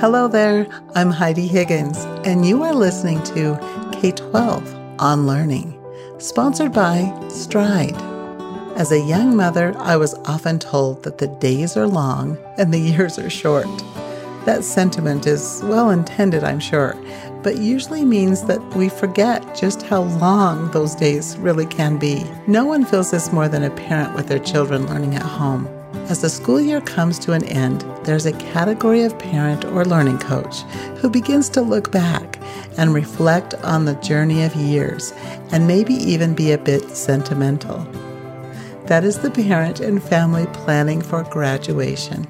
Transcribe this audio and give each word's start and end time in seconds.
Hello 0.00 0.28
there, 0.28 0.68
I'm 0.94 1.10
Heidi 1.10 1.48
Higgins, 1.48 1.98
and 2.24 2.46
you 2.46 2.62
are 2.62 2.72
listening 2.72 3.20
to 3.24 3.58
K 3.90 4.12
12 4.12 5.00
on 5.00 5.26
Learning, 5.26 5.76
sponsored 6.18 6.72
by 6.72 7.12
Stride. 7.28 7.96
As 8.76 8.92
a 8.92 9.00
young 9.00 9.34
mother, 9.34 9.74
I 9.76 9.96
was 9.96 10.14
often 10.26 10.60
told 10.60 11.02
that 11.02 11.18
the 11.18 11.26
days 11.26 11.76
are 11.76 11.88
long 11.88 12.38
and 12.58 12.72
the 12.72 12.78
years 12.78 13.18
are 13.18 13.28
short. 13.28 13.66
That 14.44 14.62
sentiment 14.62 15.26
is 15.26 15.62
well 15.64 15.90
intended, 15.90 16.44
I'm 16.44 16.60
sure, 16.60 16.96
but 17.42 17.58
usually 17.58 18.04
means 18.04 18.44
that 18.44 18.62
we 18.76 18.88
forget 18.88 19.56
just 19.56 19.82
how 19.82 20.02
long 20.02 20.70
those 20.70 20.94
days 20.94 21.36
really 21.38 21.66
can 21.66 21.98
be. 21.98 22.24
No 22.46 22.64
one 22.64 22.84
feels 22.84 23.10
this 23.10 23.32
more 23.32 23.48
than 23.48 23.64
a 23.64 23.70
parent 23.70 24.14
with 24.14 24.28
their 24.28 24.38
children 24.38 24.86
learning 24.86 25.16
at 25.16 25.22
home. 25.22 25.68
As 26.08 26.22
the 26.22 26.30
school 26.30 26.58
year 26.58 26.80
comes 26.80 27.18
to 27.18 27.34
an 27.34 27.44
end, 27.44 27.84
there's 28.04 28.24
a 28.24 28.32
category 28.32 29.02
of 29.02 29.18
parent 29.18 29.66
or 29.66 29.84
learning 29.84 30.18
coach 30.18 30.62
who 31.00 31.10
begins 31.10 31.50
to 31.50 31.60
look 31.60 31.92
back 31.92 32.40
and 32.78 32.94
reflect 32.94 33.52
on 33.56 33.84
the 33.84 33.94
journey 33.96 34.42
of 34.42 34.54
years 34.54 35.12
and 35.52 35.66
maybe 35.66 35.92
even 35.92 36.34
be 36.34 36.52
a 36.52 36.56
bit 36.56 36.82
sentimental. 36.96 37.86
That 38.86 39.04
is 39.04 39.18
the 39.18 39.30
parent 39.30 39.80
and 39.80 40.02
family 40.02 40.46
planning 40.54 41.02
for 41.02 41.24
graduation. 41.24 42.24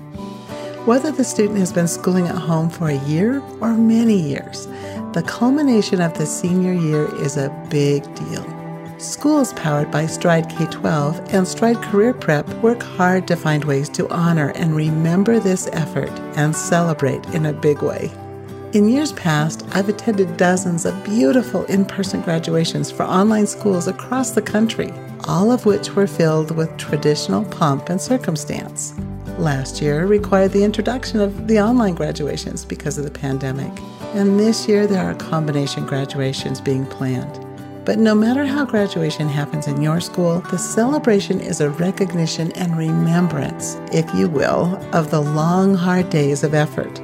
Whether 0.84 1.12
the 1.12 1.22
student 1.22 1.60
has 1.60 1.72
been 1.72 1.86
schooling 1.86 2.26
at 2.26 2.34
home 2.34 2.70
for 2.70 2.88
a 2.88 3.04
year 3.04 3.40
or 3.60 3.74
many 3.74 4.20
years, 4.20 4.66
the 5.12 5.24
culmination 5.24 6.00
of 6.00 6.18
the 6.18 6.26
senior 6.26 6.72
year 6.72 7.14
is 7.22 7.36
a 7.36 7.54
big 7.70 8.02
deal. 8.16 8.57
Schools 8.98 9.52
powered 9.52 9.92
by 9.92 10.06
Stride 10.06 10.50
K 10.50 10.66
12 10.66 11.32
and 11.32 11.46
Stride 11.46 11.80
Career 11.82 12.12
Prep 12.12 12.48
work 12.64 12.82
hard 12.82 13.28
to 13.28 13.36
find 13.36 13.64
ways 13.64 13.88
to 13.90 14.08
honor 14.08 14.50
and 14.56 14.74
remember 14.74 15.38
this 15.38 15.68
effort 15.72 16.10
and 16.36 16.54
celebrate 16.54 17.24
in 17.26 17.46
a 17.46 17.52
big 17.52 17.80
way. 17.80 18.10
In 18.72 18.88
years 18.88 19.12
past, 19.12 19.64
I've 19.70 19.88
attended 19.88 20.36
dozens 20.36 20.84
of 20.84 21.04
beautiful 21.04 21.64
in 21.66 21.84
person 21.84 22.22
graduations 22.22 22.90
for 22.90 23.04
online 23.04 23.46
schools 23.46 23.86
across 23.86 24.32
the 24.32 24.42
country, 24.42 24.92
all 25.28 25.52
of 25.52 25.64
which 25.64 25.94
were 25.94 26.08
filled 26.08 26.50
with 26.50 26.76
traditional 26.76 27.44
pomp 27.44 27.90
and 27.90 28.00
circumstance. 28.00 28.94
Last 29.38 29.80
year 29.80 30.06
required 30.06 30.50
the 30.50 30.64
introduction 30.64 31.20
of 31.20 31.46
the 31.46 31.60
online 31.60 31.94
graduations 31.94 32.64
because 32.64 32.98
of 32.98 33.04
the 33.04 33.12
pandemic, 33.12 33.70
and 34.14 34.40
this 34.40 34.66
year 34.66 34.88
there 34.88 35.08
are 35.08 35.14
combination 35.14 35.86
graduations 35.86 36.60
being 36.60 36.84
planned. 36.84 37.47
But 37.88 37.98
no 37.98 38.14
matter 38.14 38.44
how 38.44 38.66
graduation 38.66 39.30
happens 39.30 39.66
in 39.66 39.80
your 39.80 39.98
school, 40.02 40.40
the 40.50 40.58
celebration 40.58 41.40
is 41.40 41.62
a 41.62 41.70
recognition 41.70 42.52
and 42.52 42.76
remembrance, 42.76 43.80
if 43.94 44.04
you 44.14 44.28
will, 44.28 44.78
of 44.92 45.10
the 45.10 45.22
long, 45.22 45.74
hard 45.74 46.10
days 46.10 46.44
of 46.44 46.52
effort. 46.52 47.00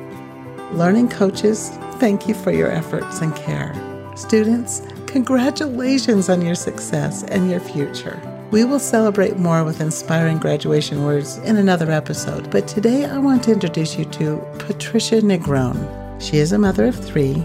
Learning 0.75 1.09
coaches, 1.09 1.71
thank 2.01 2.29
you 2.29 2.35
for 2.35 2.53
your 2.53 2.71
efforts 2.71 3.23
and 3.23 3.35
care. 3.35 3.75
Students, 4.15 4.83
congratulations 5.07 6.29
on 6.29 6.43
your 6.43 6.55
success 6.55 7.23
and 7.23 7.51
your 7.51 7.61
future. 7.61 8.21
We 8.51 8.65
will 8.65 8.79
celebrate 8.79 9.39
more 9.39 9.65
with 9.65 9.81
inspiring 9.81 10.37
graduation 10.37 11.03
words 11.07 11.39
in 11.39 11.57
another 11.57 11.91
episode, 11.91 12.51
but 12.51 12.69
today 12.69 13.07
I 13.07 13.17
want 13.17 13.45
to 13.45 13.53
introduce 13.53 13.97
you 13.97 14.05
to 14.05 14.37
Patricia 14.59 15.23
Negron. 15.23 16.21
She 16.21 16.37
is 16.37 16.53
a 16.53 16.59
mother 16.59 16.85
of 16.85 16.95
three 16.95 17.43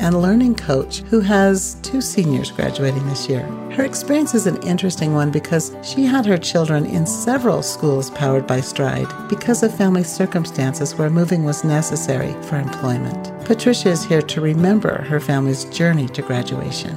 and 0.00 0.20
learning 0.20 0.56
coach 0.56 1.02
who 1.02 1.20
has 1.20 1.76
two 1.82 2.00
seniors 2.00 2.50
graduating 2.50 3.06
this 3.06 3.28
year. 3.28 3.46
Her 3.72 3.84
experience 3.84 4.34
is 4.34 4.46
an 4.46 4.60
interesting 4.62 5.14
one 5.14 5.30
because 5.30 5.76
she 5.82 6.04
had 6.04 6.26
her 6.26 6.38
children 6.38 6.86
in 6.86 7.06
several 7.06 7.62
schools 7.62 8.10
powered 8.10 8.46
by 8.46 8.60
Stride 8.60 9.06
because 9.28 9.62
of 9.62 9.76
family 9.76 10.02
circumstances 10.02 10.96
where 10.96 11.10
moving 11.10 11.44
was 11.44 11.62
necessary 11.62 12.32
for 12.42 12.56
employment. 12.56 13.32
Patricia 13.44 13.90
is 13.90 14.02
here 14.02 14.22
to 14.22 14.40
remember 14.40 15.02
her 15.02 15.20
family's 15.20 15.64
journey 15.66 16.08
to 16.08 16.22
graduation. 16.22 16.96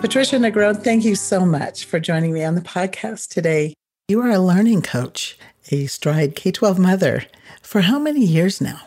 Patricia 0.00 0.36
Negron, 0.36 0.82
thank 0.82 1.04
you 1.04 1.14
so 1.14 1.44
much 1.44 1.84
for 1.84 2.00
joining 2.00 2.32
me 2.32 2.42
on 2.42 2.54
the 2.54 2.62
podcast 2.62 3.28
today. 3.28 3.74
You 4.08 4.20
are 4.22 4.30
a 4.30 4.38
learning 4.38 4.82
coach, 4.82 5.38
a 5.70 5.86
Stride 5.86 6.34
K 6.34 6.50
12 6.50 6.78
mother. 6.78 7.26
For 7.62 7.82
how 7.82 7.98
many 7.98 8.24
years 8.24 8.60
now? 8.60 8.80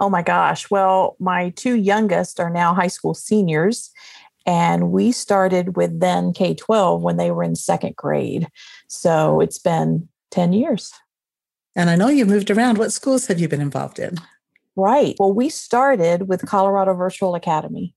Oh 0.00 0.08
my 0.08 0.22
gosh. 0.22 0.70
Well, 0.70 1.16
my 1.18 1.50
two 1.50 1.74
youngest 1.74 2.38
are 2.40 2.50
now 2.50 2.74
high 2.74 2.88
school 2.88 3.14
seniors, 3.14 3.90
and 4.46 4.92
we 4.92 5.12
started 5.12 5.76
with 5.76 6.00
then 6.00 6.32
K 6.32 6.54
12 6.54 7.02
when 7.02 7.16
they 7.16 7.30
were 7.30 7.42
in 7.42 7.56
second 7.56 7.96
grade. 7.96 8.48
So 8.86 9.40
it's 9.40 9.58
been 9.58 10.08
10 10.30 10.52
years. 10.52 10.92
And 11.76 11.90
I 11.90 11.96
know 11.96 12.08
you've 12.08 12.28
moved 12.28 12.50
around. 12.50 12.78
What 12.78 12.92
schools 12.92 13.26
have 13.26 13.38
you 13.38 13.48
been 13.48 13.60
involved 13.60 13.98
in? 13.98 14.16
Right. 14.74 15.16
Well, 15.18 15.32
we 15.32 15.48
started 15.48 16.28
with 16.28 16.46
Colorado 16.46 16.94
Virtual 16.94 17.34
Academy. 17.34 17.94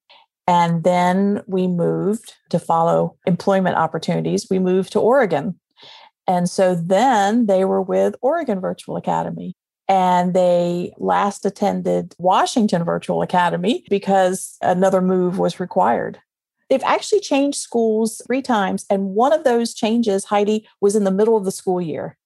And 0.47 0.83
then 0.83 1.41
we 1.47 1.67
moved 1.67 2.33
to 2.49 2.59
follow 2.59 3.15
employment 3.25 3.77
opportunities. 3.77 4.47
We 4.49 4.59
moved 4.59 4.91
to 4.93 4.99
Oregon. 4.99 5.59
And 6.27 6.49
so 6.49 6.75
then 6.75 7.45
they 7.45 7.65
were 7.65 7.81
with 7.81 8.15
Oregon 8.21 8.59
Virtual 8.59 8.97
Academy 8.97 9.55
and 9.91 10.33
they 10.33 10.93
last 10.99 11.45
attended 11.45 12.15
Washington 12.17 12.85
Virtual 12.85 13.21
Academy 13.21 13.83
because 13.89 14.55
another 14.61 15.01
move 15.01 15.37
was 15.37 15.59
required. 15.59 16.17
They've 16.69 16.81
actually 16.83 17.19
changed 17.19 17.57
schools 17.57 18.21
three 18.25 18.41
times, 18.41 18.85
and 18.89 19.09
one 19.09 19.33
of 19.33 19.43
those 19.43 19.73
changes, 19.73 20.23
Heidi, 20.23 20.65
was 20.79 20.95
in 20.95 21.03
the 21.03 21.11
middle 21.11 21.35
of 21.35 21.43
the 21.43 21.51
school 21.51 21.81
year. 21.81 22.17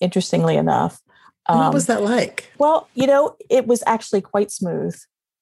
Interestingly 0.00 0.56
enough. 0.56 1.02
Um, 1.46 1.58
what 1.58 1.74
was 1.74 1.86
that 1.88 2.02
like? 2.02 2.50
Well, 2.56 2.88
you 2.94 3.06
know, 3.06 3.36
it 3.50 3.66
was 3.66 3.82
actually 3.86 4.22
quite 4.22 4.50
smooth. 4.50 4.98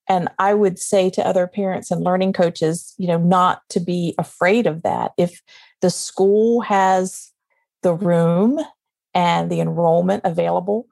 And 0.08 0.28
I 0.40 0.54
would 0.54 0.80
say 0.80 1.10
to 1.10 1.24
other 1.24 1.46
parents 1.46 1.92
and 1.92 2.02
learning 2.02 2.32
coaches, 2.32 2.92
you 2.98 3.06
know, 3.06 3.18
not 3.18 3.62
to 3.68 3.78
be 3.78 4.16
afraid 4.18 4.66
of 4.66 4.82
that. 4.82 5.12
If 5.16 5.40
the 5.80 5.90
school 5.90 6.62
has 6.62 7.30
the 7.82 7.94
room 7.94 8.58
and 9.14 9.48
the 9.48 9.60
enrollment 9.60 10.22
available, 10.24 10.88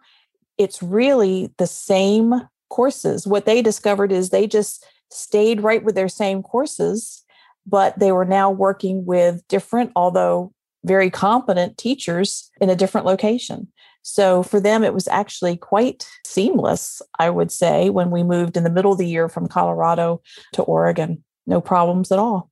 it's 0.58 0.82
really 0.82 1.52
the 1.56 1.66
same 1.66 2.34
courses. 2.68 3.26
What 3.26 3.46
they 3.46 3.62
discovered 3.62 4.12
is 4.12 4.30
they 4.30 4.46
just 4.46 4.84
stayed 5.10 5.62
right 5.62 5.82
with 5.82 5.94
their 5.94 6.08
same 6.08 6.42
courses, 6.42 7.24
but 7.66 7.98
they 7.98 8.12
were 8.12 8.24
now 8.24 8.50
working 8.50 9.04
with 9.06 9.46
different, 9.48 9.92
although 9.96 10.52
very 10.84 11.10
competent 11.10 11.78
teachers 11.78 12.50
in 12.60 12.70
a 12.70 12.76
different 12.76 13.06
location. 13.06 13.68
So 14.02 14.42
for 14.42 14.60
them, 14.60 14.84
it 14.84 14.94
was 14.94 15.08
actually 15.08 15.56
quite 15.56 16.08
seamless, 16.26 17.02
I 17.18 17.30
would 17.30 17.50
say, 17.50 17.90
when 17.90 18.10
we 18.10 18.22
moved 18.22 18.56
in 18.56 18.64
the 18.64 18.70
middle 18.70 18.92
of 18.92 18.98
the 18.98 19.06
year 19.06 19.28
from 19.28 19.48
Colorado 19.48 20.22
to 20.54 20.62
Oregon. 20.62 21.24
No 21.46 21.60
problems 21.60 22.12
at 22.12 22.18
all. 22.18 22.50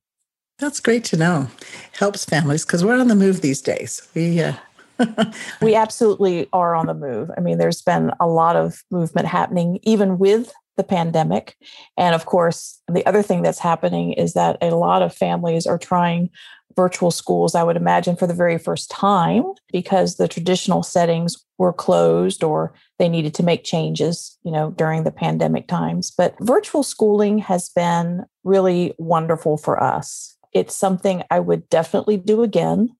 That's 0.59 0.79
great 0.79 1.03
to 1.05 1.17
know. 1.17 1.47
Helps 1.93 2.25
families 2.25 2.65
because 2.65 2.83
we're 2.83 2.99
on 2.99 3.07
the 3.07 3.15
move 3.15 3.41
these 3.41 3.61
days. 3.61 4.07
We 4.15 4.41
uh, 4.41 4.53
we 5.61 5.75
absolutely 5.75 6.47
are 6.53 6.75
on 6.75 6.87
the 6.87 6.93
move. 6.93 7.29
I 7.37 7.41
mean, 7.41 7.57
there's 7.57 7.81
been 7.81 8.11
a 8.19 8.27
lot 8.27 8.55
of 8.55 8.83
movement 8.91 9.27
happening, 9.27 9.79
even 9.83 10.17
with 10.17 10.53
the 10.77 10.83
pandemic. 10.83 11.55
And 11.97 12.15
of 12.15 12.25
course, 12.25 12.79
the 12.87 13.05
other 13.05 13.23
thing 13.23 13.41
that's 13.41 13.59
happening 13.59 14.13
is 14.13 14.33
that 14.33 14.57
a 14.61 14.75
lot 14.75 15.01
of 15.01 15.13
families 15.13 15.65
are 15.65 15.77
trying 15.77 16.29
virtual 16.75 17.09
schools, 17.09 17.55
I 17.55 17.63
would 17.63 17.75
imagine, 17.75 18.15
for 18.15 18.27
the 18.27 18.35
very 18.35 18.59
first 18.59 18.91
time 18.91 19.43
because 19.73 20.15
the 20.15 20.27
traditional 20.27 20.83
settings 20.83 21.43
were 21.57 21.73
closed 21.73 22.43
or 22.43 22.73
they 22.99 23.09
needed 23.09 23.33
to 23.35 23.43
make 23.43 23.63
changes, 23.63 24.37
you 24.43 24.51
know, 24.51 24.71
during 24.71 25.03
the 25.03 25.11
pandemic 25.11 25.67
times. 25.67 26.11
But 26.15 26.35
virtual 26.39 26.83
schooling 26.83 27.39
has 27.39 27.69
been 27.69 28.25
really 28.43 28.93
wonderful 28.99 29.57
for 29.57 29.81
us. 29.81 30.37
It's 30.53 30.75
something 30.75 31.23
I 31.31 31.39
would 31.39 31.67
definitely 31.69 32.17
do 32.17 32.43
again 32.43 32.95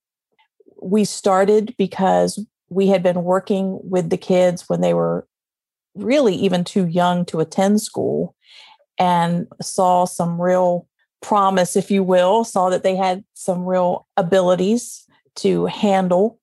we 0.82 1.06
started 1.06 1.76
because 1.78 2.44
we 2.70 2.88
had 2.88 3.04
been 3.04 3.24
working 3.24 3.80
with 3.84 4.10
the 4.10 4.18
kids 4.18 4.68
when 4.68 4.82
they 4.82 4.94
were 4.94 5.28
really 5.96 6.36
even 6.36 6.64
too 6.64 6.86
young 6.86 7.26
to 7.26 7.40
attend 7.40 7.82
school 7.82 8.36
and 9.00 9.48
saw 9.62 10.06
some 10.06 10.42
real 10.42 10.88
promise, 11.22 11.76
if 11.76 11.90
you 11.90 12.04
will, 12.04 12.44
saw 12.44 12.70
that 12.70 12.84
they 12.84 12.96
had 12.96 13.24
some 13.34 13.66
real 13.66 14.08
abilities 14.18 15.06
to 15.36 15.66
handle 15.66 16.40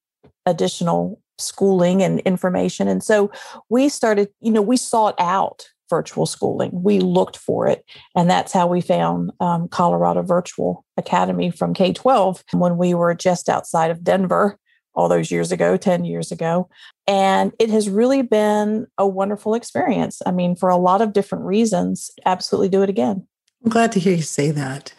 additional 0.46 1.20
schooling 1.38 2.02
and 2.02 2.20
information. 2.20 2.86
And 2.88 3.02
so 3.02 3.30
we 3.68 3.88
started, 3.88 4.28
you 4.40 4.52
know, 4.52 4.62
we 4.62 4.76
sought 4.76 5.14
out 5.18 5.68
virtual 5.90 6.26
schooling. 6.26 6.70
We 6.72 7.00
looked 7.00 7.36
for 7.36 7.66
it. 7.66 7.84
And 8.16 8.28
that's 8.28 8.52
how 8.52 8.66
we 8.66 8.80
found 8.80 9.32
um, 9.40 9.68
Colorado 9.68 10.22
Virtual 10.22 10.84
Academy 10.96 11.50
from 11.50 11.74
K 11.74 11.92
12 11.92 12.44
when 12.52 12.76
we 12.76 12.94
were 12.94 13.14
just 13.14 13.48
outside 13.48 13.90
of 13.90 14.04
Denver 14.04 14.58
all 14.94 15.08
those 15.08 15.30
years 15.30 15.52
ago, 15.52 15.76
10 15.76 16.04
years 16.04 16.30
ago. 16.30 16.68
And 17.06 17.52
it 17.58 17.70
has 17.70 17.90
really 17.90 18.22
been 18.22 18.86
a 18.96 19.06
wonderful 19.06 19.54
experience. 19.54 20.22
I 20.24 20.30
mean, 20.30 20.56
for 20.56 20.68
a 20.68 20.76
lot 20.76 21.02
of 21.02 21.12
different 21.12 21.44
reasons, 21.44 22.10
absolutely 22.24 22.68
do 22.68 22.82
it 22.82 22.88
again. 22.88 23.26
I'm 23.64 23.70
glad 23.70 23.92
to 23.92 24.00
hear 24.00 24.14
you 24.14 24.22
say 24.22 24.50
that. 24.50 24.92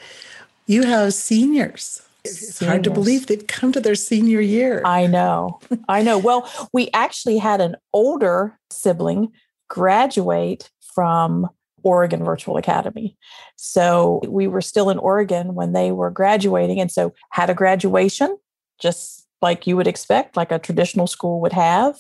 You 0.68 0.84
have 0.84 1.14
seniors. 1.14 2.02
It's 2.24 2.56
seniors. 2.56 2.72
hard 2.72 2.84
to 2.86 2.90
believe 2.90 3.28
they've 3.28 3.46
come 3.46 3.72
to 3.72 3.80
their 3.80 3.96
senior 3.96 4.42
year. 4.42 4.82
I 4.84 5.08
know. 5.08 5.60
I 5.88 6.02
know. 6.02 6.18
Well, 6.18 6.50
we 6.74 6.90
actually 6.94 7.38
had 7.38 7.62
an 7.62 7.76
older 7.94 8.58
sibling 8.72 9.32
graduate 9.70 10.70
from 10.96 11.48
Oregon 11.84 12.24
Virtual 12.24 12.58
Academy. 12.58 13.16
So 13.58 14.20
we 14.28 14.48
were 14.48 14.62
still 14.62 14.90
in 14.90 14.98
Oregon 14.98 15.54
when 15.54 15.74
they 15.74 15.92
were 15.92 16.10
graduating. 16.10 16.80
And 16.82 16.92
so 16.92 17.14
had 17.30 17.52
a 17.52 17.54
graduation, 17.54 18.36
just 18.82 19.28
like 19.42 19.68
you 19.68 19.78
would 19.78 19.86
expect, 19.86 20.36
like 20.36 20.52
a 20.52 20.58
traditional 20.58 21.06
school 21.06 21.40
would 21.42 21.54
have 21.54 21.98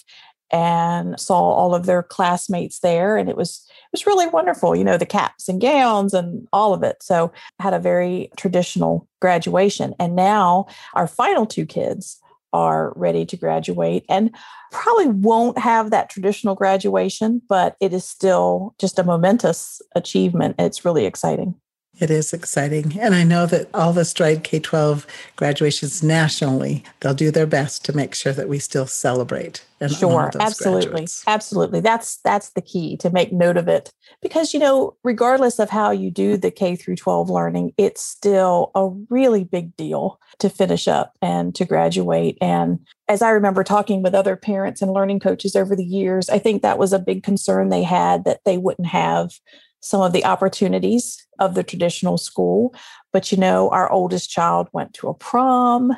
and 0.51 1.19
saw 1.19 1.39
all 1.39 1.73
of 1.73 1.85
their 1.85 2.03
classmates 2.03 2.79
there 2.79 3.17
and 3.17 3.29
it 3.29 3.35
was 3.35 3.65
it 3.67 3.89
was 3.91 4.05
really 4.05 4.27
wonderful 4.27 4.75
you 4.75 4.83
know 4.83 4.95
the 4.95 5.05
caps 5.05 5.49
and 5.49 5.59
gowns 5.59 6.13
and 6.13 6.47
all 6.53 6.71
of 6.71 6.83
it 6.83 6.97
so 7.01 7.31
had 7.59 7.73
a 7.73 7.79
very 7.79 8.29
traditional 8.37 9.07
graduation 9.19 9.95
and 9.99 10.15
now 10.15 10.67
our 10.93 11.07
final 11.07 11.47
two 11.47 11.65
kids 11.65 12.21
are 12.55 12.93
ready 12.95 13.25
to 13.25 13.35
graduate 13.35 14.05
and 14.07 14.33
probably 14.71 15.07
won't 15.07 15.57
have 15.57 15.91
that 15.91 16.09
traditional 16.09 16.55
graduation 16.55 17.41
but 17.49 17.75
it 17.81 17.91
is 17.91 18.05
still 18.05 18.73
just 18.79 18.97
a 18.97 19.03
momentous 19.03 19.81
achievement. 19.95 20.55
It's 20.57 20.85
really 20.85 21.05
exciting 21.05 21.55
it 21.99 22.09
is 22.09 22.33
exciting. 22.33 22.99
And 22.99 23.15
I 23.15 23.23
know 23.23 23.45
that 23.45 23.69
all 23.73 23.93
the 23.93 24.05
Stride 24.05 24.43
K 24.43 24.59
12 24.59 25.07
graduations 25.35 26.03
nationally, 26.03 26.83
they'll 26.99 27.13
do 27.13 27.31
their 27.31 27.47
best 27.47 27.85
to 27.85 27.95
make 27.95 28.13
sure 28.13 28.33
that 28.33 28.49
we 28.49 28.59
still 28.59 28.87
celebrate. 28.87 29.65
And 29.79 29.91
sure, 29.91 30.31
absolutely. 30.39 30.89
Graduates. 30.89 31.23
Absolutely. 31.27 31.79
That's 31.81 32.17
that's 32.17 32.51
the 32.51 32.61
key 32.61 32.97
to 32.97 33.09
make 33.09 33.33
note 33.33 33.57
of 33.57 33.67
it. 33.67 33.91
Because 34.21 34.53
you 34.53 34.59
know, 34.59 34.95
regardless 35.03 35.59
of 35.59 35.69
how 35.69 35.91
you 35.91 36.11
do 36.11 36.37
the 36.37 36.51
K 36.51 36.75
through 36.75 36.95
12 36.95 37.29
learning, 37.29 37.73
it's 37.77 38.01
still 38.01 38.71
a 38.75 38.89
really 39.09 39.43
big 39.43 39.75
deal 39.75 40.19
to 40.39 40.49
finish 40.49 40.87
up 40.87 41.17
and 41.21 41.53
to 41.55 41.65
graduate. 41.65 42.37
And 42.41 42.79
as 43.07 43.21
I 43.21 43.29
remember 43.29 43.63
talking 43.63 44.01
with 44.01 44.15
other 44.15 44.35
parents 44.35 44.81
and 44.81 44.91
learning 44.91 45.19
coaches 45.19 45.55
over 45.55 45.75
the 45.75 45.85
years, 45.85 46.29
I 46.29 46.39
think 46.39 46.61
that 46.61 46.77
was 46.77 46.93
a 46.93 46.99
big 46.99 47.23
concern 47.23 47.69
they 47.69 47.83
had 47.83 48.25
that 48.25 48.41
they 48.45 48.57
wouldn't 48.57 48.87
have 48.87 49.39
some 49.85 50.01
of 50.01 50.13
the 50.13 50.25
opportunities 50.25 51.23
of 51.39 51.53
the 51.53 51.63
traditional 51.63 52.17
school. 52.17 52.73
But 53.13 53.31
you 53.31 53.37
know, 53.37 53.69
our 53.69 53.91
oldest 53.91 54.31
child 54.31 54.67
went 54.73 54.95
to 54.95 55.09
a 55.09 55.13
prom, 55.13 55.95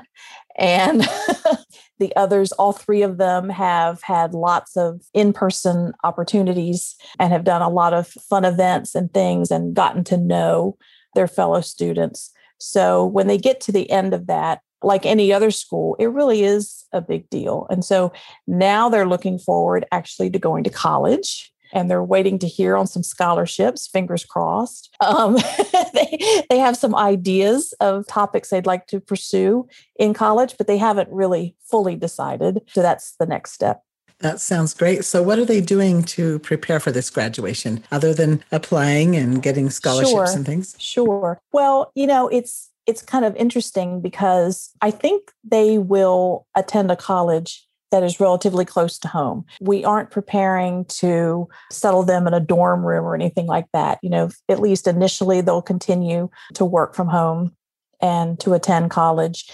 and 0.57 1.01
the 1.99 2.13
others, 2.17 2.51
all 2.51 2.73
three 2.73 3.01
of 3.01 3.17
them, 3.17 3.47
have 3.47 4.01
had 4.03 4.33
lots 4.33 4.75
of 4.75 5.01
in 5.13 5.31
person 5.31 5.93
opportunities 6.03 6.97
and 7.17 7.31
have 7.31 7.45
done 7.45 7.61
a 7.61 7.69
lot 7.69 7.93
of 7.93 8.07
fun 8.07 8.43
events 8.43 8.93
and 8.93 9.13
things 9.13 9.51
and 9.51 9.73
gotten 9.73 10.03
to 10.03 10.17
know 10.17 10.77
their 11.15 11.27
fellow 11.27 11.61
students. 11.61 12.31
So 12.59 13.05
when 13.05 13.27
they 13.27 13.37
get 13.37 13.61
to 13.61 13.71
the 13.71 13.89
end 13.89 14.13
of 14.13 14.27
that, 14.27 14.59
like 14.83 15.05
any 15.05 15.31
other 15.31 15.49
school, 15.49 15.95
it 15.97 16.07
really 16.07 16.43
is 16.43 16.85
a 16.91 16.99
big 16.99 17.29
deal. 17.29 17.67
And 17.69 17.85
so 17.85 18.11
now 18.47 18.89
they're 18.89 19.07
looking 19.07 19.39
forward 19.39 19.85
actually 19.93 20.29
to 20.31 20.39
going 20.39 20.65
to 20.65 20.69
college 20.69 21.53
and 21.73 21.89
they're 21.89 22.03
waiting 22.03 22.39
to 22.39 22.47
hear 22.47 22.75
on 22.75 22.87
some 22.87 23.03
scholarships, 23.03 23.87
fingers 23.87 24.25
crossed. 24.25 24.95
Um, 24.99 25.35
they, 25.93 26.43
they 26.49 26.59
have 26.59 26.77
some 26.77 26.95
ideas 26.95 27.73
of 27.79 28.07
topics 28.07 28.49
they'd 28.49 28.65
like 28.65 28.87
to 28.87 28.99
pursue 28.99 29.67
in 29.97 30.13
college, 30.13 30.55
but 30.57 30.67
they 30.67 30.77
haven't 30.77 31.09
really 31.11 31.55
fully 31.69 31.95
decided. 31.95 32.61
So 32.73 32.81
that's 32.81 33.15
the 33.19 33.25
next 33.25 33.51
step. 33.51 33.81
That 34.19 34.41
sounds 34.41 34.73
great. 34.73 35.05
So, 35.05 35.21
what 35.21 35.37
are 35.37 35.45
they 35.45 35.61
doing 35.61 36.01
to 36.05 36.39
prepare 36.39 36.79
for 36.79 36.91
this 36.91 37.09
graduation 37.11 37.83
other 37.91 38.15
than 38.15 38.43
applying 38.51 39.15
and 39.15 39.43
getting 39.43 39.69
scholarships 39.69 40.11
sure, 40.11 40.35
and 40.35 40.43
things? 40.43 40.75
Sure. 40.79 41.39
Well, 41.53 41.91
you 41.93 42.07
know, 42.07 42.27
it's 42.27 42.71
it's 42.87 43.03
kind 43.03 43.25
of 43.25 43.35
interesting 43.35 44.01
because 44.01 44.71
I 44.81 44.89
think 44.89 45.31
they 45.43 45.77
will 45.77 46.47
attend 46.55 46.89
a 46.89 46.95
college 46.95 47.66
that 47.91 48.03
is 48.03 48.19
relatively 48.19 48.65
close 48.65 48.97
to 48.99 49.07
home. 49.07 49.45
We 49.61 49.85
aren't 49.85 50.11
preparing 50.11 50.85
to 50.85 51.47
settle 51.71 52.03
them 52.03 52.27
in 52.27 52.33
a 52.33 52.39
dorm 52.39 52.85
room 52.85 53.05
or 53.05 53.15
anything 53.15 53.45
like 53.45 53.67
that. 53.73 53.99
You 54.01 54.09
know, 54.09 54.29
at 54.49 54.59
least 54.59 54.87
initially, 54.87 55.41
they'll 55.41 55.61
continue 55.61 56.29
to 56.55 56.65
work 56.65 56.95
from 56.95 57.07
home 57.07 57.55
and 58.01 58.39
to 58.41 58.53
attend 58.53 58.91
college. 58.91 59.49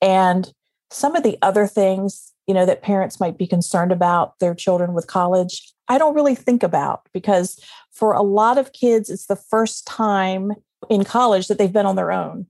And 0.00 0.52
some 0.90 1.16
of 1.16 1.22
the 1.22 1.38
other 1.42 1.66
things, 1.66 2.32
you 2.46 2.54
know, 2.54 2.66
that 2.66 2.82
parents 2.82 3.20
might 3.20 3.38
be 3.38 3.46
concerned 3.46 3.92
about 3.92 4.38
their 4.38 4.54
children 4.54 4.94
with 4.94 5.06
college, 5.06 5.72
I 5.88 5.98
don't 5.98 6.14
really 6.14 6.34
think 6.34 6.62
about 6.62 7.08
because 7.12 7.58
for 7.90 8.12
a 8.12 8.22
lot 8.22 8.58
of 8.58 8.72
kids, 8.72 9.10
it's 9.10 9.26
the 9.26 9.36
first 9.36 9.86
time 9.86 10.52
in 10.88 11.04
college 11.04 11.48
that 11.48 11.58
they've 11.58 11.72
been 11.72 11.86
on 11.86 11.96
their 11.96 12.12
own 12.12 12.46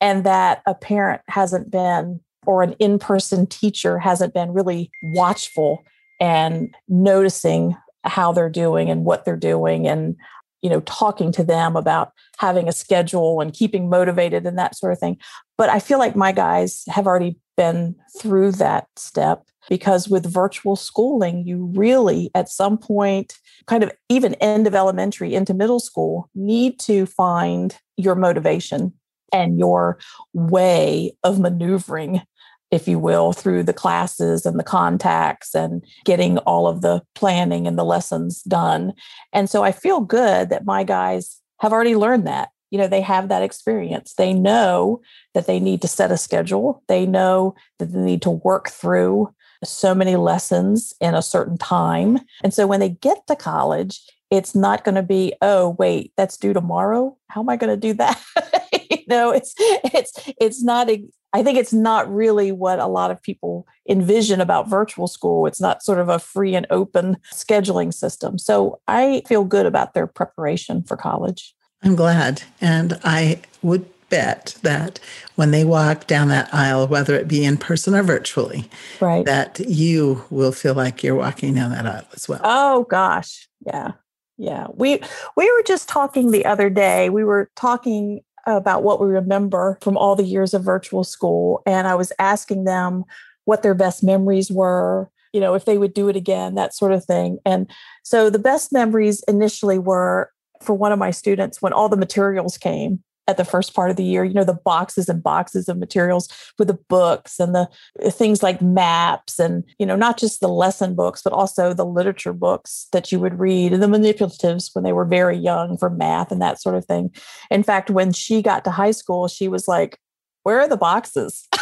and 0.00 0.24
that 0.24 0.62
a 0.66 0.74
parent 0.74 1.22
hasn't 1.28 1.70
been 1.70 2.20
or 2.48 2.62
an 2.62 2.72
in 2.78 2.98
person 2.98 3.46
teacher 3.46 3.98
hasn't 3.98 4.32
been 4.32 4.54
really 4.54 4.90
watchful 5.02 5.84
and 6.18 6.74
noticing 6.88 7.76
how 8.04 8.32
they're 8.32 8.48
doing 8.48 8.88
and 8.88 9.04
what 9.04 9.26
they're 9.26 9.36
doing 9.36 9.86
and 9.86 10.16
you 10.62 10.70
know 10.70 10.80
talking 10.80 11.30
to 11.30 11.44
them 11.44 11.76
about 11.76 12.10
having 12.38 12.66
a 12.66 12.72
schedule 12.72 13.42
and 13.42 13.52
keeping 13.52 13.90
motivated 13.90 14.46
and 14.46 14.58
that 14.58 14.74
sort 14.74 14.92
of 14.92 14.98
thing. 14.98 15.18
But 15.58 15.68
i 15.68 15.78
feel 15.78 15.98
like 15.98 16.16
my 16.16 16.32
guys 16.32 16.84
have 16.88 17.06
already 17.06 17.38
been 17.56 17.94
through 18.18 18.52
that 18.52 18.86
step 18.96 19.44
because 19.68 20.08
with 20.08 20.32
virtual 20.32 20.74
schooling 20.74 21.46
you 21.46 21.70
really 21.76 22.30
at 22.34 22.48
some 22.48 22.78
point 22.78 23.34
kind 23.66 23.82
of 23.84 23.92
even 24.08 24.34
end 24.34 24.66
of 24.66 24.74
elementary 24.74 25.34
into 25.34 25.52
middle 25.52 25.80
school 25.80 26.30
need 26.34 26.78
to 26.78 27.04
find 27.04 27.76
your 27.96 28.14
motivation 28.14 28.94
and 29.32 29.58
your 29.58 29.98
way 30.32 31.12
of 31.24 31.38
maneuvering 31.38 32.22
if 32.70 32.86
you 32.86 32.98
will, 32.98 33.32
through 33.32 33.62
the 33.62 33.72
classes 33.72 34.44
and 34.44 34.58
the 34.58 34.64
contacts 34.64 35.54
and 35.54 35.82
getting 36.04 36.38
all 36.38 36.66
of 36.66 36.82
the 36.82 37.02
planning 37.14 37.66
and 37.66 37.78
the 37.78 37.84
lessons 37.84 38.42
done. 38.42 38.92
And 39.32 39.48
so 39.48 39.62
I 39.62 39.72
feel 39.72 40.00
good 40.00 40.50
that 40.50 40.66
my 40.66 40.84
guys 40.84 41.40
have 41.60 41.72
already 41.72 41.96
learned 41.96 42.26
that. 42.26 42.50
You 42.70 42.78
know, 42.78 42.86
they 42.86 43.00
have 43.00 43.28
that 43.28 43.42
experience. 43.42 44.14
They 44.14 44.34
know 44.34 45.00
that 45.32 45.46
they 45.46 45.58
need 45.58 45.80
to 45.82 45.88
set 45.88 46.12
a 46.12 46.18
schedule, 46.18 46.82
they 46.88 47.06
know 47.06 47.54
that 47.78 47.86
they 47.86 48.00
need 48.00 48.22
to 48.22 48.30
work 48.30 48.68
through 48.68 49.32
so 49.64 49.94
many 49.94 50.16
lessons 50.16 50.94
in 51.00 51.14
a 51.14 51.22
certain 51.22 51.58
time. 51.58 52.18
And 52.44 52.54
so 52.54 52.66
when 52.66 52.80
they 52.80 52.90
get 52.90 53.26
to 53.26 53.34
college, 53.34 54.00
it's 54.30 54.54
not 54.54 54.84
going 54.84 54.94
to 54.94 55.02
be, 55.02 55.32
oh, 55.40 55.70
wait, 55.78 56.12
that's 56.16 56.36
due 56.36 56.52
tomorrow. 56.52 57.16
How 57.28 57.40
am 57.40 57.48
I 57.48 57.56
going 57.56 57.70
to 57.70 57.76
do 57.76 57.94
that? 57.94 58.22
you 58.90 59.04
know, 59.08 59.30
it's 59.30 59.54
it's 59.58 60.12
it's 60.40 60.62
not 60.62 60.88
I 61.32 61.42
think 61.42 61.58
it's 61.58 61.72
not 61.72 62.12
really 62.12 62.52
what 62.52 62.78
a 62.78 62.86
lot 62.86 63.10
of 63.10 63.22
people 63.22 63.66
envision 63.88 64.40
about 64.40 64.68
virtual 64.68 65.06
school. 65.06 65.46
It's 65.46 65.60
not 65.60 65.82
sort 65.82 65.98
of 65.98 66.08
a 66.08 66.18
free 66.18 66.54
and 66.54 66.66
open 66.70 67.18
scheduling 67.32 67.92
system. 67.92 68.38
So 68.38 68.80
I 68.88 69.22
feel 69.26 69.44
good 69.44 69.66
about 69.66 69.94
their 69.94 70.06
preparation 70.06 70.82
for 70.82 70.96
college. 70.96 71.54
I'm 71.82 71.94
glad. 71.94 72.42
And 72.60 72.98
I 73.04 73.40
would 73.62 73.86
bet 74.08 74.56
that 74.62 75.00
when 75.36 75.50
they 75.50 75.64
walk 75.64 76.06
down 76.06 76.28
that 76.28 76.52
aisle, 76.52 76.86
whether 76.86 77.14
it 77.14 77.28
be 77.28 77.44
in 77.44 77.56
person 77.56 77.94
or 77.94 78.02
virtually, 78.02 78.68
right. 79.00 79.24
that 79.26 79.60
you 79.60 80.24
will 80.30 80.52
feel 80.52 80.74
like 80.74 81.02
you're 81.02 81.14
walking 81.14 81.54
down 81.54 81.70
that 81.72 81.86
aisle 81.86 82.06
as 82.14 82.28
well. 82.28 82.40
Oh 82.42 82.84
gosh. 82.84 83.48
Yeah. 83.66 83.92
Yeah. 84.38 84.68
We 84.74 85.00
we 85.36 85.50
were 85.50 85.62
just 85.66 85.88
talking 85.88 86.30
the 86.30 86.46
other 86.46 86.70
day. 86.70 87.10
We 87.10 87.24
were 87.24 87.50
talking 87.56 88.20
about 88.46 88.82
what 88.82 89.00
we 89.00 89.06
remember 89.06 89.78
from 89.82 89.96
all 89.96 90.16
the 90.16 90.24
years 90.24 90.54
of 90.54 90.62
virtual 90.62 91.04
school. 91.04 91.62
And 91.66 91.86
I 91.86 91.94
was 91.94 92.12
asking 92.18 92.64
them 92.64 93.04
what 93.44 93.62
their 93.62 93.74
best 93.74 94.02
memories 94.02 94.50
were, 94.50 95.10
you 95.32 95.40
know, 95.40 95.54
if 95.54 95.64
they 95.64 95.78
would 95.78 95.94
do 95.94 96.08
it 96.08 96.16
again, 96.16 96.54
that 96.54 96.74
sort 96.74 96.92
of 96.92 97.04
thing. 97.04 97.38
And 97.44 97.70
so 98.02 98.30
the 98.30 98.38
best 98.38 98.72
memories 98.72 99.22
initially 99.28 99.78
were 99.78 100.30
for 100.62 100.74
one 100.74 100.92
of 100.92 100.98
my 100.98 101.10
students 101.10 101.62
when 101.62 101.72
all 101.72 101.88
the 101.88 101.96
materials 101.96 102.58
came 102.58 103.02
at 103.28 103.36
the 103.36 103.44
first 103.44 103.74
part 103.74 103.90
of 103.90 103.96
the 103.96 104.04
year 104.04 104.24
you 104.24 104.34
know 104.34 104.42
the 104.42 104.58
boxes 104.64 105.08
and 105.08 105.22
boxes 105.22 105.68
of 105.68 105.78
materials 105.78 106.28
with 106.58 106.66
the 106.66 106.78
books 106.88 107.38
and 107.38 107.54
the 107.54 107.68
uh, 108.04 108.10
things 108.10 108.42
like 108.42 108.60
maps 108.60 109.38
and 109.38 109.62
you 109.78 109.86
know 109.86 109.94
not 109.94 110.18
just 110.18 110.40
the 110.40 110.48
lesson 110.48 110.94
books 110.94 111.22
but 111.22 111.32
also 111.32 111.72
the 111.72 111.86
literature 111.86 112.32
books 112.32 112.88
that 112.92 113.12
you 113.12 113.20
would 113.20 113.38
read 113.38 113.72
and 113.72 113.82
the 113.82 113.86
manipulatives 113.86 114.70
when 114.74 114.82
they 114.82 114.92
were 114.92 115.04
very 115.04 115.36
young 115.36 115.76
for 115.76 115.90
math 115.90 116.32
and 116.32 116.42
that 116.42 116.60
sort 116.60 116.74
of 116.74 116.84
thing. 116.86 117.10
In 117.50 117.62
fact 117.62 117.90
when 117.90 118.12
she 118.12 118.42
got 118.42 118.64
to 118.64 118.70
high 118.70 118.90
school 118.90 119.28
she 119.28 119.46
was 119.46 119.68
like 119.68 119.98
where 120.42 120.60
are 120.60 120.68
the 120.68 120.76
boxes? 120.76 121.46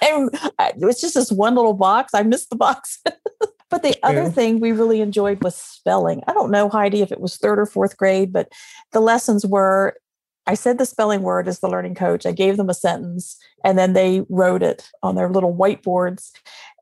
And 0.00 0.34
uh, 0.58 0.72
it 0.80 0.84
was 0.84 1.00
just 1.00 1.14
this 1.14 1.30
one 1.30 1.54
little 1.54 1.74
box. 1.74 2.12
I 2.12 2.24
missed 2.24 2.50
the 2.50 2.56
box 2.56 3.00
But 3.72 3.82
the 3.82 3.96
other 4.02 4.28
thing 4.28 4.60
we 4.60 4.70
really 4.70 5.00
enjoyed 5.00 5.42
was 5.42 5.56
spelling. 5.56 6.22
I 6.28 6.34
don't 6.34 6.50
know, 6.50 6.68
Heidi, 6.68 7.00
if 7.00 7.10
it 7.10 7.22
was 7.22 7.38
third 7.38 7.58
or 7.58 7.64
fourth 7.64 7.96
grade, 7.96 8.30
but 8.30 8.52
the 8.92 9.00
lessons 9.00 9.46
were 9.46 9.96
I 10.46 10.54
said 10.54 10.78
the 10.78 10.86
spelling 10.86 11.22
word 11.22 11.46
as 11.48 11.60
the 11.60 11.68
learning 11.68 11.94
coach. 11.94 12.26
I 12.26 12.32
gave 12.32 12.56
them 12.56 12.68
a 12.68 12.74
sentence 12.74 13.36
and 13.64 13.78
then 13.78 13.92
they 13.92 14.24
wrote 14.28 14.62
it 14.62 14.90
on 15.02 15.14
their 15.14 15.28
little 15.28 15.54
whiteboards. 15.54 16.32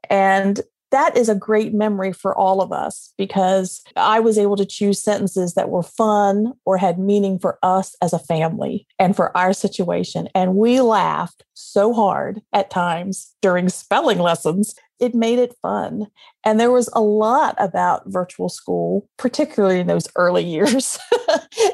And 0.08 0.60
that 0.90 1.16
is 1.16 1.28
a 1.28 1.34
great 1.34 1.72
memory 1.72 2.12
for 2.12 2.36
all 2.36 2.60
of 2.60 2.72
us 2.72 3.12
because 3.16 3.82
I 3.96 4.20
was 4.20 4.38
able 4.38 4.56
to 4.56 4.66
choose 4.66 5.02
sentences 5.02 5.54
that 5.54 5.70
were 5.70 5.82
fun 5.82 6.52
or 6.64 6.76
had 6.76 6.98
meaning 6.98 7.38
for 7.38 7.58
us 7.62 7.94
as 8.02 8.12
a 8.12 8.18
family 8.18 8.86
and 8.98 9.14
for 9.14 9.36
our 9.36 9.52
situation. 9.52 10.28
And 10.34 10.56
we 10.56 10.80
laughed 10.80 11.44
so 11.54 11.92
hard 11.92 12.40
at 12.52 12.70
times 12.70 13.34
during 13.40 13.68
spelling 13.68 14.18
lessons. 14.18 14.74
It 14.98 15.14
made 15.14 15.38
it 15.38 15.54
fun. 15.62 16.08
And 16.44 16.58
there 16.58 16.70
was 16.70 16.90
a 16.92 17.00
lot 17.00 17.54
about 17.58 18.02
virtual 18.06 18.48
school, 18.48 19.08
particularly 19.16 19.80
in 19.80 19.86
those 19.86 20.08
early 20.16 20.44
years, 20.44 20.98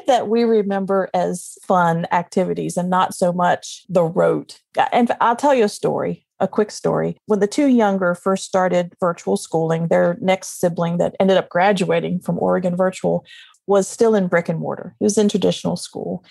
that 0.05 0.27
we 0.27 0.43
remember 0.43 1.09
as 1.13 1.57
fun 1.63 2.05
activities 2.11 2.77
and 2.77 2.89
not 2.89 3.13
so 3.13 3.33
much 3.33 3.85
the 3.89 4.03
rote. 4.03 4.61
And 4.91 5.11
I'll 5.19 5.35
tell 5.35 5.55
you 5.55 5.65
a 5.65 5.69
story 5.69 6.26
a 6.39 6.47
quick 6.47 6.71
story. 6.71 7.17
When 7.25 7.39
the 7.39 7.47
two 7.47 7.67
younger 7.67 8.15
first 8.15 8.45
started 8.45 8.93
virtual 8.99 9.37
schooling, 9.37 9.87
their 9.87 10.17
next 10.21 10.59
sibling 10.59 10.97
that 10.97 11.15
ended 11.19 11.37
up 11.37 11.49
graduating 11.49 12.19
from 12.19 12.39
Oregon 12.39 12.75
Virtual 12.75 13.25
was 13.65 13.87
still 13.87 14.15
in 14.15 14.27
brick 14.27 14.49
and 14.49 14.59
mortar. 14.59 14.95
He 14.99 15.03
was 15.03 15.17
in 15.17 15.29
traditional 15.29 15.75
school. 15.75 16.23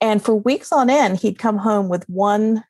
And 0.00 0.22
for 0.22 0.34
weeks 0.34 0.72
on 0.72 0.90
end, 0.90 1.20
he'd 1.20 1.38
come 1.38 1.58
home 1.58 1.88
with 1.88 2.08
one 2.08 2.64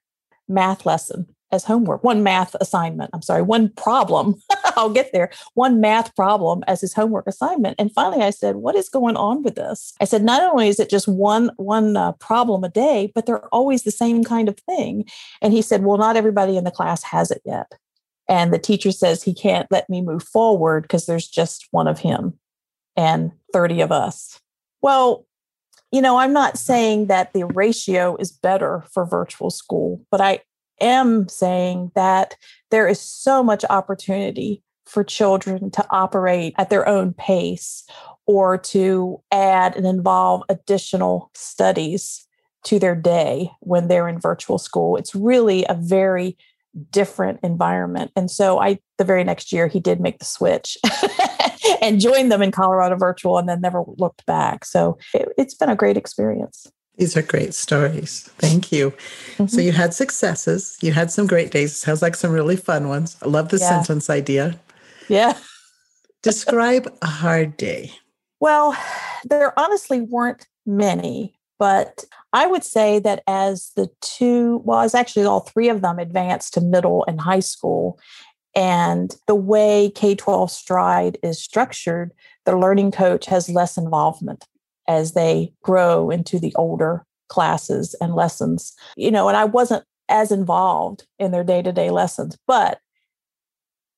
math 0.48 0.86
lesson 0.86 1.33
as 1.54 1.64
homework, 1.64 2.04
one 2.04 2.23
math 2.23 2.54
assignment. 2.61 3.11
I'm 3.14 3.23
sorry, 3.23 3.42
one 3.42 3.70
problem. 3.70 4.34
I'll 4.76 4.90
get 4.90 5.12
there. 5.12 5.30
One 5.54 5.80
math 5.80 6.14
problem 6.16 6.64
as 6.66 6.80
his 6.80 6.92
homework 6.92 7.26
assignment. 7.26 7.76
And 7.78 7.92
finally, 7.92 8.23
I 8.23 8.30
said, 8.30 8.56
"What 8.56 8.75
is 8.75 8.88
going 8.88 9.16
on 9.16 9.42
with 9.42 9.54
this?" 9.54 9.94
I 10.00 10.04
said, 10.04 10.25
"Not 10.25 10.42
only 10.42 10.68
is 10.68 10.80
it 10.80 10.90
just 10.90 11.08
one 11.08 11.50
one 11.56 11.96
uh, 11.96 12.12
problem 12.12 12.64
a 12.64 12.68
day, 12.68 13.11
but 13.14 13.25
they're 13.25 13.46
always 13.46 13.84
the 13.84 13.90
same 13.90 14.25
kind 14.25 14.49
of 14.49 14.58
thing." 14.61 15.04
And 15.40 15.52
he 15.52 15.62
said, 15.62 15.84
"Well, 15.84 15.96
not 15.96 16.16
everybody 16.16 16.56
in 16.56 16.64
the 16.64 16.70
class 16.70 17.02
has 17.04 17.30
it 17.30 17.42
yet." 17.44 17.73
And 18.28 18.52
the 18.52 18.58
teacher 18.58 18.90
says 18.90 19.23
he 19.23 19.34
can't 19.34 19.70
let 19.70 19.88
me 19.88 20.00
move 20.00 20.23
forward 20.23 20.82
because 20.82 21.06
there's 21.06 21.28
just 21.28 21.68
one 21.70 21.87
of 21.87 21.99
him 21.99 22.38
and 22.96 23.32
30 23.52 23.82
of 23.82 23.92
us. 23.92 24.40
Well, 24.80 25.26
you 25.92 26.00
know, 26.00 26.16
I'm 26.16 26.32
not 26.32 26.58
saying 26.58 27.06
that 27.06 27.32
the 27.32 27.46
ratio 27.46 28.16
is 28.16 28.32
better 28.32 28.84
for 28.92 29.04
virtual 29.04 29.50
school, 29.50 30.04
but 30.11 30.20
I 30.20 30.40
am 30.81 31.28
saying 31.28 31.93
that 31.95 32.37
there 32.71 32.88
is 32.88 33.00
so 33.00 33.43
much 33.43 33.64
opportunity 33.71 34.62
for 34.87 35.04
children 35.04 35.71
to 35.71 35.87
operate 35.90 36.54
at 36.59 36.71
their 36.71 36.88
own 36.88 37.12
pace 37.14 37.85
or 38.26 38.59
to 38.59 39.21
add 39.31 39.76
and 39.76 39.87
involve 39.87 40.43
additional 40.49 41.31
studies 41.35 42.26
to 42.64 42.78
their 42.78 42.95
day 42.95 43.50
when 43.61 43.88
they're 43.88 44.09
in 44.09 44.19
virtual 44.19 44.59
school. 44.59 44.97
It's 44.97 45.14
really 45.14 45.64
a 45.69 45.75
very 45.75 46.37
different 46.90 47.40
environment. 47.43 48.11
And 48.16 48.31
so 48.31 48.59
I 48.59 48.78
the 48.99 49.04
very 49.04 49.25
next 49.25 49.52
year 49.52 49.69
he 49.69 49.81
did 49.81 50.00
make 50.00 50.19
the 50.19 50.25
switch 50.25 50.76
and 51.83 52.00
joined 52.00 52.33
them 52.33 52.43
in 52.43 52.50
Colorado 52.50 52.97
virtual 52.97 53.38
and 53.38 53.49
then 53.49 53.61
never 53.61 53.85
looked 53.99 54.26
back. 54.26 54.64
So 54.64 54.99
it, 55.12 55.28
it's 55.38 55.54
been 55.54 55.69
a 55.69 55.76
great 55.76 55.97
experience. 55.97 56.66
These 56.96 57.16
are 57.16 57.22
great 57.22 57.54
stories. 57.54 58.30
Thank 58.38 58.70
you. 58.70 58.90
Mm-hmm. 58.90 59.46
So 59.46 59.60
you 59.60 59.72
had 59.72 59.92
successes, 59.94 60.78
you 60.80 60.92
had 60.92 61.10
some 61.10 61.26
great 61.26 61.50
days. 61.50 61.72
It 61.72 61.76
Sounds 61.76 62.02
like 62.02 62.14
some 62.14 62.30
really 62.30 62.56
fun 62.56 62.88
ones. 62.88 63.16
I 63.22 63.26
love 63.26 63.48
the 63.48 63.58
yeah. 63.58 63.68
sentence 63.68 64.08
idea. 64.08 64.58
Yeah. 65.08 65.36
Describe 66.22 66.92
a 67.02 67.06
hard 67.06 67.56
day. 67.56 67.92
Well, 68.40 68.76
there 69.24 69.58
honestly 69.58 70.00
weren't 70.00 70.46
many, 70.66 71.34
but 71.58 72.04
I 72.32 72.46
would 72.46 72.64
say 72.64 72.98
that 73.00 73.22
as 73.26 73.72
the 73.74 73.90
two, 74.00 74.62
well, 74.64 74.80
as 74.80 74.94
actually 74.94 75.24
all 75.24 75.40
three 75.40 75.68
of 75.68 75.82
them 75.82 75.98
advanced 75.98 76.54
to 76.54 76.60
middle 76.60 77.04
and 77.08 77.20
high 77.20 77.40
school, 77.40 77.98
and 78.54 79.14
the 79.26 79.34
way 79.34 79.90
K 79.94 80.14
12 80.14 80.50
Stride 80.50 81.18
is 81.22 81.40
structured, 81.40 82.12
the 82.44 82.56
learning 82.56 82.92
coach 82.92 83.26
has 83.26 83.48
less 83.48 83.76
involvement 83.76 84.46
as 84.88 85.12
they 85.12 85.52
grow 85.62 86.10
into 86.10 86.38
the 86.38 86.54
older 86.56 87.04
classes 87.28 87.94
and 88.00 88.14
lessons. 88.14 88.74
You 88.96 89.10
know, 89.10 89.28
and 89.28 89.36
I 89.36 89.44
wasn't 89.44 89.84
as 90.08 90.30
involved 90.30 91.06
in 91.18 91.30
their 91.30 91.44
day 91.44 91.62
to 91.62 91.72
day 91.72 91.90
lessons, 91.90 92.36
but 92.46 92.78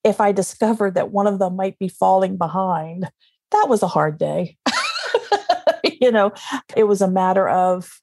if 0.05 0.21
I 0.21 0.31
discovered 0.31 0.95
that 0.95 1.11
one 1.11 1.27
of 1.27 1.41
them 1.41 1.57
might 1.57 1.79
be 1.81 1.89
falling 1.89 2.37
behind, 2.37 3.11
that 3.51 3.67
was 3.69 3.83
a 3.83 3.89
hard 3.89 4.19
day. 4.19 4.57
you 6.01 6.13
know, 6.13 6.33
it 6.77 6.85
was 6.85 7.01
a 7.01 7.11
matter 7.11 7.49
of 7.49 8.01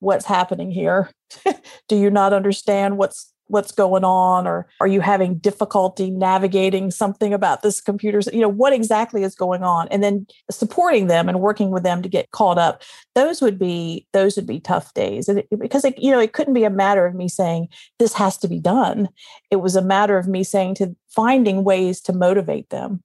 what's 0.00 0.26
happening 0.26 0.70
here. 0.70 1.10
Do 1.88 1.96
you 1.96 2.10
not 2.10 2.34
understand 2.34 2.98
what's 2.98 3.32
what's 3.48 3.72
going 3.72 4.04
on 4.04 4.46
or 4.46 4.68
are 4.80 4.86
you 4.86 5.00
having 5.00 5.38
difficulty 5.38 6.10
navigating 6.10 6.90
something 6.90 7.34
about 7.34 7.62
this 7.62 7.80
computer? 7.80 8.20
You 8.32 8.40
know 8.40 8.48
what 8.48 8.72
exactly 8.72 9.22
is 9.22 9.34
going 9.34 9.62
on? 9.62 9.88
And 9.88 10.02
then 10.02 10.26
supporting 10.50 11.08
them 11.08 11.28
and 11.28 11.40
working 11.40 11.70
with 11.70 11.82
them 11.82 12.02
to 12.02 12.08
get 12.08 12.30
caught 12.30 12.58
up. 12.58 12.82
Those 13.14 13.42
would 13.42 13.58
be 13.58 14.06
those 14.12 14.36
would 14.36 14.46
be 14.46 14.60
tough 14.60 14.94
days. 14.94 15.28
It, 15.28 15.48
because 15.58 15.84
it, 15.84 15.98
you 15.98 16.10
know 16.10 16.20
it 16.20 16.32
couldn't 16.32 16.54
be 16.54 16.64
a 16.64 16.70
matter 16.70 17.06
of 17.06 17.14
me 17.14 17.28
saying 17.28 17.68
this 17.98 18.12
has 18.14 18.36
to 18.38 18.48
be 18.48 18.60
done. 18.60 19.08
It 19.50 19.56
was 19.56 19.76
a 19.76 19.82
matter 19.82 20.18
of 20.18 20.28
me 20.28 20.44
saying 20.44 20.76
to 20.76 20.94
finding 21.08 21.64
ways 21.64 22.00
to 22.02 22.12
motivate 22.12 22.70
them 22.70 23.02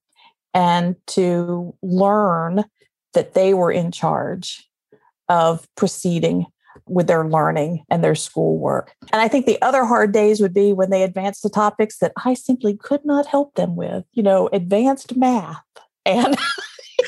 and 0.54 0.96
to 1.08 1.76
learn 1.82 2.64
that 3.14 3.34
they 3.34 3.54
were 3.54 3.72
in 3.72 3.92
charge 3.92 4.68
of 5.30 5.68
proceeding 5.76 6.46
with 6.88 7.08
their 7.08 7.28
learning 7.28 7.84
and 7.90 8.04
their 8.04 8.16
schoolwork. 8.16 8.94
And 9.12 9.22
I 9.22 9.28
think 9.28 9.46
the 9.46 9.62
other 9.62 9.86
hard 9.86 10.12
days 10.12 10.42
would 10.42 10.54
be 10.54 10.74
when 10.74 10.90
they 10.90 11.04
advance 11.04 11.42
the 11.42 11.50
topics 11.50 12.00
that 12.00 12.14
I 12.26 12.34
simply 12.34 12.76
could 12.76 13.06
not 13.06 13.26
help 13.26 13.56
them 13.56 13.76
with, 13.76 14.06
you 14.14 14.24
know, 14.24 14.50
advanced 14.52 15.16
math 15.16 15.62
and 16.06 16.38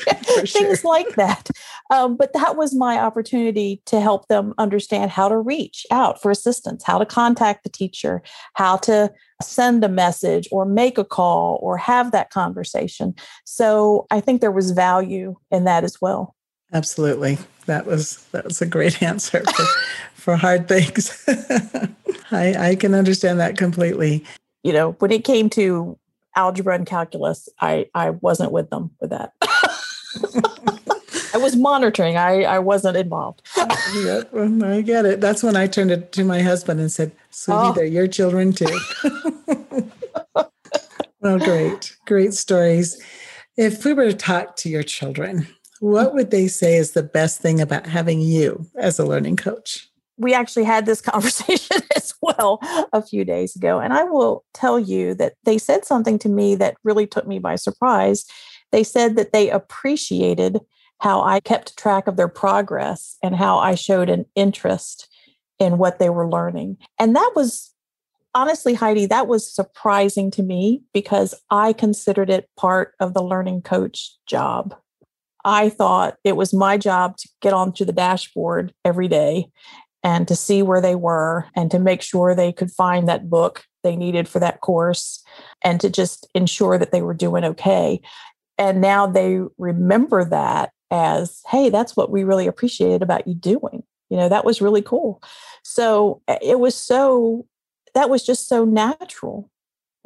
things 0.46 0.84
like 0.84 1.14
that. 1.16 1.50
Um, 1.90 2.16
but 2.16 2.32
that 2.32 2.56
was 2.56 2.74
my 2.74 2.98
opportunity 2.98 3.80
to 3.86 4.00
help 4.00 4.28
them 4.28 4.54
understand 4.58 5.10
how 5.10 5.28
to 5.28 5.38
reach 5.38 5.86
out 5.90 6.20
for 6.20 6.30
assistance, 6.30 6.82
how 6.84 6.98
to 6.98 7.06
contact 7.06 7.62
the 7.62 7.70
teacher, 7.70 8.22
how 8.54 8.76
to 8.78 9.12
send 9.42 9.84
a 9.84 9.88
message 9.88 10.48
or 10.50 10.64
make 10.64 10.98
a 10.98 11.04
call 11.04 11.58
or 11.62 11.76
have 11.76 12.12
that 12.12 12.30
conversation. 12.30 13.14
So 13.44 14.06
I 14.10 14.20
think 14.20 14.40
there 14.40 14.52
was 14.52 14.70
value 14.70 15.36
in 15.50 15.64
that 15.64 15.84
as 15.84 16.00
well. 16.00 16.35
Absolutely. 16.72 17.38
That 17.66 17.86
was 17.86 18.24
that 18.32 18.44
was 18.44 18.60
a 18.60 18.66
great 18.66 19.02
answer 19.02 19.42
for, 19.44 19.64
for 20.14 20.36
hard 20.36 20.68
things. 20.68 21.24
I, 22.30 22.70
I 22.70 22.76
can 22.76 22.94
understand 22.94 23.40
that 23.40 23.56
completely. 23.56 24.24
You 24.62 24.72
know, 24.72 24.92
when 24.92 25.12
it 25.12 25.24
came 25.24 25.48
to 25.50 25.98
algebra 26.34 26.74
and 26.74 26.86
calculus, 26.86 27.48
I, 27.60 27.86
I 27.94 28.10
wasn't 28.10 28.52
with 28.52 28.70
them 28.70 28.90
with 29.00 29.10
that. 29.10 29.32
I 31.36 31.38
was 31.38 31.54
monitoring. 31.54 32.16
I, 32.16 32.44
I 32.44 32.58
wasn't 32.58 32.96
involved. 32.96 33.42
yeah, 33.56 34.22
well, 34.32 34.64
I 34.64 34.80
get 34.80 35.04
it. 35.04 35.20
That's 35.20 35.42
when 35.42 35.54
I 35.54 35.66
turned 35.66 35.90
it 35.90 36.12
to 36.12 36.24
my 36.24 36.40
husband 36.40 36.80
and 36.80 36.90
said, 36.90 37.12
Sweetie, 37.30 37.58
oh. 37.60 37.72
they're 37.72 37.84
your 37.84 38.08
children 38.08 38.52
too. 38.52 38.80
well, 41.20 41.38
great, 41.38 41.94
great 42.06 42.32
stories. 42.32 43.00
If 43.56 43.84
we 43.84 43.92
were 43.92 44.06
to 44.06 44.16
talk 44.16 44.56
to 44.56 44.70
your 44.70 44.82
children, 44.82 45.46
what 45.86 46.14
would 46.14 46.32
they 46.32 46.48
say 46.48 46.74
is 46.74 46.92
the 46.92 47.02
best 47.02 47.40
thing 47.40 47.60
about 47.60 47.86
having 47.86 48.20
you 48.20 48.66
as 48.74 48.98
a 48.98 49.06
learning 49.06 49.36
coach? 49.36 49.88
We 50.18 50.34
actually 50.34 50.64
had 50.64 50.84
this 50.84 51.00
conversation 51.12 51.80
as 51.94 52.12
well 52.20 52.58
a 52.92 53.00
few 53.00 53.24
days 53.24 53.54
ago. 53.54 53.78
And 53.78 53.92
I 53.92 54.02
will 54.02 54.44
tell 54.52 54.80
you 54.80 55.14
that 55.14 55.34
they 55.44 55.58
said 55.58 55.84
something 55.84 56.18
to 56.20 56.28
me 56.28 56.56
that 56.56 56.76
really 56.82 57.06
took 57.06 57.28
me 57.28 57.38
by 57.38 57.54
surprise. 57.54 58.24
They 58.72 58.82
said 58.82 59.14
that 59.14 59.32
they 59.32 59.48
appreciated 59.48 60.58
how 61.00 61.22
I 61.22 61.38
kept 61.38 61.78
track 61.78 62.08
of 62.08 62.16
their 62.16 62.26
progress 62.28 63.16
and 63.22 63.36
how 63.36 63.58
I 63.58 63.76
showed 63.76 64.08
an 64.08 64.24
interest 64.34 65.08
in 65.60 65.78
what 65.78 66.00
they 66.00 66.10
were 66.10 66.28
learning. 66.28 66.78
And 66.98 67.14
that 67.14 67.32
was 67.36 67.72
honestly, 68.34 68.74
Heidi, 68.74 69.06
that 69.06 69.28
was 69.28 69.54
surprising 69.54 70.32
to 70.32 70.42
me 70.42 70.82
because 70.92 71.32
I 71.48 71.72
considered 71.72 72.28
it 72.28 72.50
part 72.56 72.94
of 72.98 73.14
the 73.14 73.22
learning 73.22 73.62
coach 73.62 74.16
job. 74.26 74.74
I 75.46 75.68
thought 75.68 76.16
it 76.24 76.36
was 76.36 76.52
my 76.52 76.76
job 76.76 77.16
to 77.18 77.28
get 77.40 77.52
onto 77.52 77.84
the 77.84 77.92
dashboard 77.92 78.74
every 78.84 79.06
day 79.06 79.46
and 80.02 80.26
to 80.26 80.34
see 80.34 80.60
where 80.60 80.80
they 80.80 80.96
were 80.96 81.46
and 81.54 81.70
to 81.70 81.78
make 81.78 82.02
sure 82.02 82.34
they 82.34 82.52
could 82.52 82.70
find 82.70 83.08
that 83.08 83.30
book 83.30 83.64
they 83.84 83.94
needed 83.94 84.28
for 84.28 84.40
that 84.40 84.60
course 84.60 85.22
and 85.62 85.80
to 85.80 85.88
just 85.88 86.28
ensure 86.34 86.78
that 86.78 86.90
they 86.90 87.00
were 87.00 87.14
doing 87.14 87.44
okay. 87.44 88.00
And 88.58 88.80
now 88.80 89.06
they 89.06 89.38
remember 89.56 90.24
that 90.24 90.72
as, 90.90 91.42
hey, 91.48 91.70
that's 91.70 91.96
what 91.96 92.10
we 92.10 92.24
really 92.24 92.48
appreciated 92.48 93.00
about 93.00 93.28
you 93.28 93.34
doing. 93.34 93.84
You 94.10 94.16
know, 94.16 94.28
that 94.28 94.44
was 94.44 94.60
really 94.60 94.82
cool. 94.82 95.22
So 95.62 96.22
eh, 96.26 96.38
it 96.42 96.58
was 96.58 96.74
so, 96.74 97.46
that 97.94 98.10
was 98.10 98.26
just 98.26 98.48
so 98.48 98.64
natural 98.64 99.48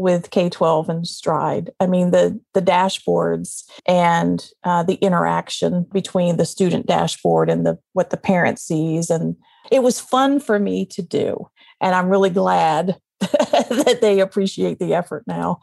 with 0.00 0.30
K-12 0.30 0.88
and 0.88 1.06
Stride. 1.06 1.70
I 1.78 1.86
mean, 1.86 2.10
the 2.10 2.40
the 2.54 2.62
dashboards 2.62 3.64
and 3.86 4.48
uh, 4.64 4.82
the 4.82 4.94
interaction 4.94 5.86
between 5.92 6.38
the 6.38 6.46
student 6.46 6.86
dashboard 6.86 7.50
and 7.50 7.66
the 7.66 7.78
what 7.92 8.08
the 8.08 8.16
parent 8.16 8.58
sees, 8.58 9.10
and 9.10 9.36
it 9.70 9.82
was 9.82 10.00
fun 10.00 10.40
for 10.40 10.58
me 10.58 10.86
to 10.86 11.02
do. 11.02 11.48
And 11.82 11.94
I'm 11.94 12.08
really 12.08 12.30
glad 12.30 12.96
that 13.20 13.98
they 14.00 14.20
appreciate 14.20 14.78
the 14.78 14.94
effort 14.94 15.24
now. 15.26 15.60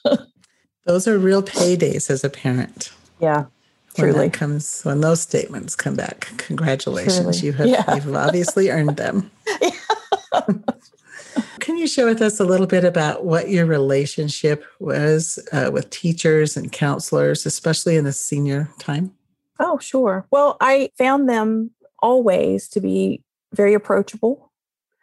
Those 0.84 1.08
are 1.08 1.18
real 1.18 1.42
paydays 1.42 2.10
as 2.10 2.24
a 2.24 2.30
parent. 2.30 2.92
Yeah. 3.20 3.46
When 3.96 4.12
Truly. 4.12 4.28
comes 4.28 4.82
when 4.82 5.00
those 5.00 5.22
statements 5.22 5.74
come 5.74 5.94
back. 5.96 6.30
Congratulations. 6.36 7.40
Truly. 7.40 7.46
You 7.46 7.52
have 7.54 7.66
Yeah. 7.66 7.94
you've 7.94 8.14
obviously 8.14 8.68
earned 8.68 8.98
them. 8.98 9.30
Can 11.60 11.78
you 11.78 11.86
share 11.86 12.06
with 12.06 12.22
us 12.22 12.38
a 12.38 12.44
little 12.44 12.66
bit 12.66 12.84
about 12.84 13.24
what 13.24 13.48
your 13.48 13.66
relationship 13.66 14.64
was 14.78 15.38
uh, 15.52 15.70
with 15.72 15.90
teachers 15.90 16.56
and 16.56 16.70
counselors, 16.70 17.46
especially 17.46 17.96
in 17.96 18.04
the 18.04 18.12
senior 18.12 18.70
time? 18.78 19.12
Oh, 19.58 19.78
sure. 19.78 20.26
Well, 20.30 20.56
I 20.60 20.90
found 20.98 21.28
them 21.28 21.70
always 22.00 22.68
to 22.68 22.80
be 22.80 23.22
very 23.54 23.74
approachable, 23.74 24.52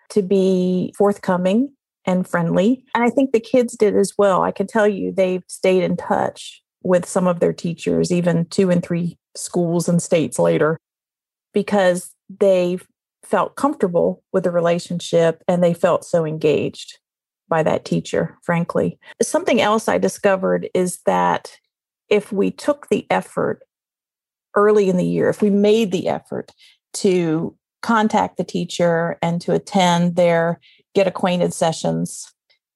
to 0.10 0.22
be 0.22 0.94
forthcoming 0.98 1.74
and 2.06 2.28
friendly. 2.28 2.86
And 2.94 3.04
I 3.04 3.10
think 3.10 3.32
the 3.32 3.40
kids 3.40 3.76
did 3.76 3.96
as 3.96 4.14
well. 4.18 4.44
I 4.44 4.52
can 4.52 4.68
tell 4.68 4.88
you 4.88 5.12
they've 5.12 5.44
stayed 5.48 5.84
in 5.84 5.98
touch 5.98 6.62
with 6.84 7.08
some 7.08 7.28
of 7.28 7.40
their 7.40 7.54
teachers, 7.54 8.12
even 8.12 8.46
two 8.46 8.70
and 8.70 8.84
three 8.84 9.18
schools 9.36 9.90
and 9.90 10.02
states 10.02 10.38
later, 10.38 10.78
because 11.54 12.14
they 12.30 12.78
felt 13.24 13.56
comfortable 13.56 14.24
with 14.32 14.44
the 14.44 14.51
relationship 14.51 15.44
and 15.48 15.63
they 15.63 15.74
felt 15.74 16.06
so 16.06 16.25
engaged 16.25 17.00
by 17.48 17.63
that 17.63 17.86
teacher, 17.86 18.38
frankly. 18.44 18.98
Something 19.22 19.62
else 19.62 19.88
I 19.88 19.98
discovered 19.98 20.70
is 20.74 21.00
that 21.06 21.58
if 22.10 22.32
we 22.32 22.51
took 22.51 22.89
the 22.89 23.06
effort 23.10 23.63
early 24.56 24.89
in 24.89 24.98
the 24.98 25.06
year, 25.06 25.30
if 25.30 25.42
we 25.42 25.50
made 25.50 25.92
the 25.92 26.08
effort 26.08 26.51
to 26.94 27.56
contact 27.82 28.38
the 28.38 28.44
teacher 28.44 29.18
and 29.22 29.42
to 29.42 29.51
attend 29.53 30.15
their 30.15 30.60
get 30.96 31.08
acquainted 31.08 31.53
sessions, 31.53 32.32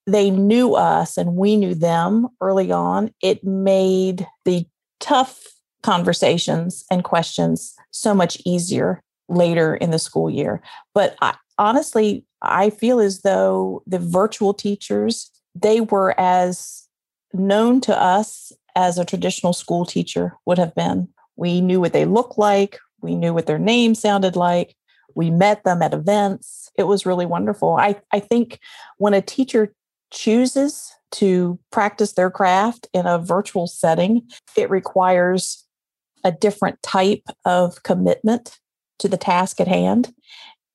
they 0.06 0.30
knew 0.30 0.74
us 0.74 1.16
and 1.16 1.36
we 1.36 1.56
knew 1.56 1.74
them 1.74 2.28
early 2.40 2.72
on. 2.72 3.12
It 3.22 3.44
made 3.44 4.26
the 4.44 4.66
tough 5.00 5.44
conversations 5.82 6.84
and 6.90 7.04
questions 7.04 7.74
so 7.90 8.14
much 8.14 8.40
easier 8.44 9.02
later 9.28 9.76
in 9.76 9.90
the 9.90 9.98
school 9.98 10.30
year. 10.30 10.60
But 10.94 11.16
I, 11.20 11.34
honestly, 11.58 12.24
I 12.42 12.70
feel 12.70 13.00
as 13.00 13.22
though 13.22 13.82
the 13.86 13.98
virtual 13.98 14.54
teachers, 14.54 15.30
they 15.54 15.80
were 15.80 16.18
as 16.18 16.88
known 17.32 17.80
to 17.82 18.00
us 18.00 18.52
as 18.74 18.98
a 18.98 19.04
traditional 19.04 19.52
school 19.52 19.84
teacher 19.84 20.34
would 20.46 20.58
have 20.58 20.74
been. 20.74 21.08
We 21.36 21.60
knew 21.60 21.80
what 21.80 21.92
they 21.92 22.04
looked 22.04 22.38
like, 22.38 22.78
we 23.00 23.14
knew 23.14 23.34
what 23.34 23.46
their 23.46 23.58
name 23.58 23.94
sounded 23.94 24.36
like. 24.36 24.74
We 25.14 25.30
met 25.30 25.64
them 25.64 25.82
at 25.82 25.94
events. 25.94 26.70
It 26.76 26.84
was 26.84 27.06
really 27.06 27.26
wonderful. 27.26 27.76
I, 27.76 27.96
I 28.12 28.20
think 28.20 28.60
when 28.98 29.14
a 29.14 29.22
teacher 29.22 29.72
chooses 30.10 30.92
to 31.12 31.58
practice 31.72 32.12
their 32.12 32.30
craft 32.30 32.88
in 32.92 33.06
a 33.06 33.18
virtual 33.18 33.66
setting, 33.66 34.28
it 34.56 34.70
requires 34.70 35.64
a 36.24 36.32
different 36.32 36.80
type 36.82 37.22
of 37.44 37.82
commitment 37.82 38.58
to 38.98 39.08
the 39.08 39.16
task 39.16 39.60
at 39.60 39.68
hand. 39.68 40.12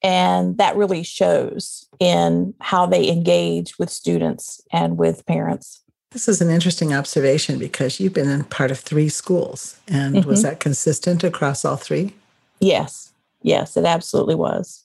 And 0.02 0.58
that 0.58 0.76
really 0.76 1.04
shows 1.04 1.88
in 2.00 2.54
how 2.60 2.86
they 2.86 3.10
engage 3.10 3.80
with 3.80 3.90
students 3.90 4.62
and 4.72 4.98
with 4.98 5.26
parents. 5.26 5.82
This 6.12 6.28
is 6.28 6.42
an 6.42 6.50
interesting 6.50 6.94
observation 6.94 7.58
because 7.58 8.00
you've 8.00 8.14
been 8.14 8.30
in 8.30 8.44
part 8.44 8.70
of 8.70 8.80
three 8.80 9.10
schools. 9.10 9.78
And 9.88 10.26
was 10.26 10.40
Mhm. 10.40 10.44
that 10.44 10.60
consistent 10.60 11.24
across 11.24 11.66
all 11.66 11.78
three? 11.78 12.14
Yes, 12.60 13.12
yes, 13.42 13.78
it 13.78 13.86
absolutely 13.86 14.36
was. 14.36 14.84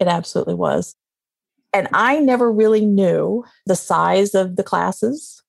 It 0.00 0.08
absolutely 0.08 0.54
was. 0.54 0.96
And 1.72 1.88
I 1.92 2.18
never 2.20 2.50
really 2.50 2.84
knew 2.84 3.44
the 3.66 3.76
size 3.76 4.34
of 4.34 4.56
the 4.56 4.62
classes 4.62 5.42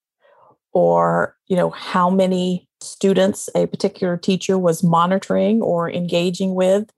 or, 0.74 1.36
you 1.48 1.56
know, 1.56 1.70
how 1.70 2.10
many 2.10 2.68
students 2.82 3.50
a 3.56 3.66
particular 3.66 4.18
teacher 4.18 4.58
was 4.58 4.84
monitoring 4.84 5.62
or 5.62 5.90
engaging 5.90 6.54
with. 6.54 6.90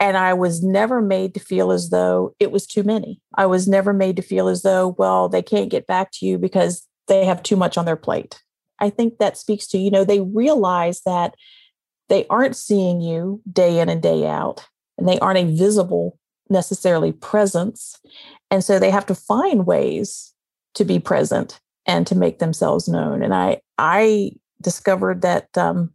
And 0.00 0.16
I 0.16 0.34
was 0.34 0.62
never 0.62 1.00
made 1.00 1.34
to 1.34 1.40
feel 1.40 1.70
as 1.70 1.90
though 1.90 2.34
it 2.40 2.50
was 2.50 2.66
too 2.66 2.82
many. 2.82 3.20
I 3.36 3.46
was 3.46 3.68
never 3.68 3.92
made 3.92 4.16
to 4.16 4.22
feel 4.22 4.48
as 4.48 4.62
though, 4.62 4.94
well, 4.98 5.28
they 5.28 5.42
can't 5.42 5.70
get 5.70 5.86
back 5.86 6.10
to 6.14 6.26
you 6.26 6.36
because 6.36 6.86
they 7.06 7.24
have 7.24 7.42
too 7.42 7.56
much 7.56 7.78
on 7.78 7.84
their 7.84 7.96
plate. 7.96 8.42
I 8.80 8.90
think 8.90 9.18
that 9.18 9.38
speaks 9.38 9.66
to, 9.68 9.78
you 9.78 9.90
know, 9.90 10.04
they 10.04 10.20
realize 10.20 11.00
that 11.06 11.34
they 12.08 12.26
aren't 12.28 12.56
seeing 12.56 13.00
you 13.00 13.40
day 13.50 13.78
in 13.78 13.88
and 13.88 14.02
day 14.02 14.26
out, 14.26 14.66
and 14.98 15.08
they 15.08 15.18
aren't 15.20 15.38
a 15.38 15.56
visible 15.56 16.18
necessarily 16.50 17.12
presence. 17.12 17.98
And 18.50 18.62
so 18.62 18.78
they 18.78 18.90
have 18.90 19.06
to 19.06 19.14
find 19.14 19.66
ways 19.66 20.34
to 20.74 20.84
be 20.84 20.98
present 20.98 21.60
and 21.86 22.06
to 22.06 22.14
make 22.14 22.40
themselves 22.40 22.88
known. 22.88 23.22
And 23.22 23.34
I 23.34 23.60
I 23.78 24.32
discovered 24.60 25.22
that 25.22 25.48
um, 25.56 25.93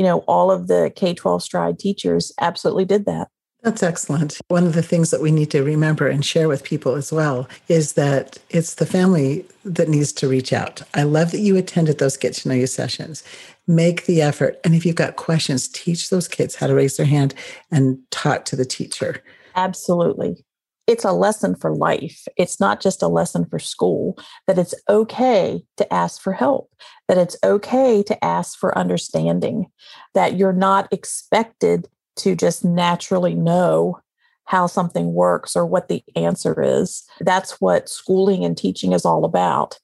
you 0.00 0.06
know 0.06 0.20
all 0.20 0.50
of 0.50 0.66
the 0.66 0.90
K-12 0.96 1.42
stride 1.42 1.78
teachers 1.78 2.32
absolutely 2.40 2.86
did 2.86 3.04
that. 3.04 3.28
That's 3.62 3.82
excellent. 3.82 4.40
One 4.48 4.66
of 4.66 4.72
the 4.72 4.82
things 4.82 5.10
that 5.10 5.20
we 5.20 5.30
need 5.30 5.50
to 5.50 5.62
remember 5.62 6.08
and 6.08 6.24
share 6.24 6.48
with 6.48 6.64
people 6.64 6.94
as 6.94 7.12
well 7.12 7.46
is 7.68 7.92
that 7.92 8.38
it's 8.48 8.76
the 8.76 8.86
family 8.86 9.44
that 9.62 9.90
needs 9.90 10.10
to 10.14 10.26
reach 10.26 10.54
out. 10.54 10.80
I 10.94 11.02
love 11.02 11.32
that 11.32 11.40
you 11.40 11.54
attended 11.58 11.98
those 11.98 12.16
get 12.16 12.32
to 12.36 12.48
know 12.48 12.54
you 12.54 12.66
sessions. 12.66 13.22
Make 13.66 14.06
the 14.06 14.22
effort. 14.22 14.58
And 14.64 14.74
if 14.74 14.86
you've 14.86 14.96
got 14.96 15.16
questions, 15.16 15.68
teach 15.68 16.08
those 16.08 16.28
kids 16.28 16.54
how 16.54 16.68
to 16.68 16.74
raise 16.74 16.96
their 16.96 17.04
hand 17.04 17.34
and 17.70 17.98
talk 18.10 18.46
to 18.46 18.56
the 18.56 18.64
teacher. 18.64 19.22
Absolutely. 19.54 20.42
It's 20.90 21.04
a 21.04 21.12
lesson 21.12 21.54
for 21.54 21.72
life. 21.72 22.26
It's 22.36 22.58
not 22.58 22.80
just 22.80 23.00
a 23.00 23.06
lesson 23.06 23.44
for 23.44 23.60
school, 23.60 24.18
that 24.48 24.58
it's 24.58 24.74
okay 24.88 25.62
to 25.76 25.94
ask 25.94 26.20
for 26.20 26.32
help, 26.32 26.68
that 27.06 27.16
it's 27.16 27.36
okay 27.44 28.02
to 28.02 28.24
ask 28.24 28.58
for 28.58 28.76
understanding, 28.76 29.66
that 30.14 30.36
you're 30.36 30.52
not 30.52 30.92
expected 30.92 31.86
to 32.16 32.34
just 32.34 32.64
naturally 32.64 33.34
know 33.36 34.00
how 34.46 34.66
something 34.66 35.14
works 35.14 35.54
or 35.54 35.64
what 35.64 35.86
the 35.86 36.02
answer 36.16 36.60
is. 36.60 37.04
That's 37.20 37.60
what 37.60 37.88
schooling 37.88 38.44
and 38.44 38.58
teaching 38.58 38.92
is 38.92 39.04
all 39.04 39.24
about. 39.24 39.78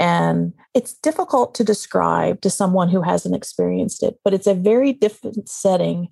And 0.00 0.54
it's 0.72 0.94
difficult 0.94 1.54
to 1.56 1.64
describe 1.64 2.40
to 2.40 2.48
someone 2.48 2.88
who 2.88 3.02
hasn't 3.02 3.36
experienced 3.36 4.02
it, 4.02 4.18
but 4.24 4.32
it's 4.32 4.46
a 4.46 4.54
very 4.54 4.94
different 4.94 5.50
setting 5.50 6.08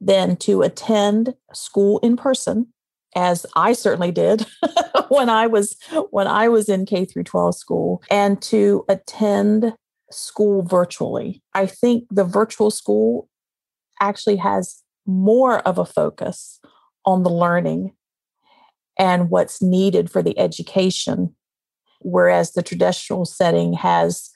than 0.00 0.36
to 0.36 0.62
attend 0.62 1.34
school 1.52 1.98
in 1.98 2.16
person 2.16 2.68
as 3.14 3.46
I 3.54 3.72
certainly 3.72 4.12
did 4.12 4.46
when 5.08 5.28
I 5.28 5.46
was 5.46 5.76
when 6.10 6.26
I 6.26 6.48
was 6.48 6.68
in 6.68 6.86
K 6.86 7.04
through 7.04 7.24
12 7.24 7.54
school 7.54 8.02
and 8.10 8.40
to 8.42 8.84
attend 8.88 9.74
school 10.10 10.62
virtually. 10.62 11.42
I 11.54 11.66
think 11.66 12.04
the 12.10 12.24
virtual 12.24 12.70
school 12.70 13.28
actually 14.00 14.36
has 14.36 14.82
more 15.06 15.60
of 15.60 15.78
a 15.78 15.84
focus 15.84 16.60
on 17.04 17.22
the 17.22 17.30
learning 17.30 17.94
and 18.98 19.28
what's 19.28 19.60
needed 19.60 20.10
for 20.10 20.22
the 20.22 20.38
education 20.38 21.34
whereas 22.04 22.52
the 22.52 22.62
traditional 22.62 23.24
setting 23.24 23.72
has 23.72 24.30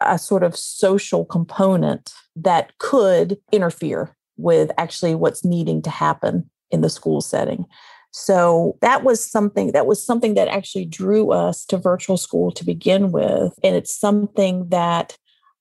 a 0.00 0.18
sort 0.18 0.42
of 0.42 0.56
social 0.56 1.24
component 1.24 2.12
that 2.34 2.76
could 2.78 3.38
interfere 3.52 4.16
with 4.36 4.70
actually 4.78 5.14
what's 5.14 5.44
needing 5.44 5.82
to 5.82 5.90
happen 5.90 6.48
in 6.70 6.80
the 6.80 6.90
school 6.90 7.20
setting. 7.20 7.64
So 8.10 8.76
that 8.80 9.04
was 9.04 9.24
something 9.24 9.72
that 9.72 9.86
was 9.86 10.04
something 10.04 10.34
that 10.34 10.48
actually 10.48 10.86
drew 10.86 11.30
us 11.30 11.64
to 11.66 11.76
virtual 11.76 12.16
school 12.16 12.50
to 12.52 12.64
begin 12.64 13.12
with, 13.12 13.52
and 13.62 13.76
it's 13.76 13.94
something 13.94 14.68
that 14.70 15.16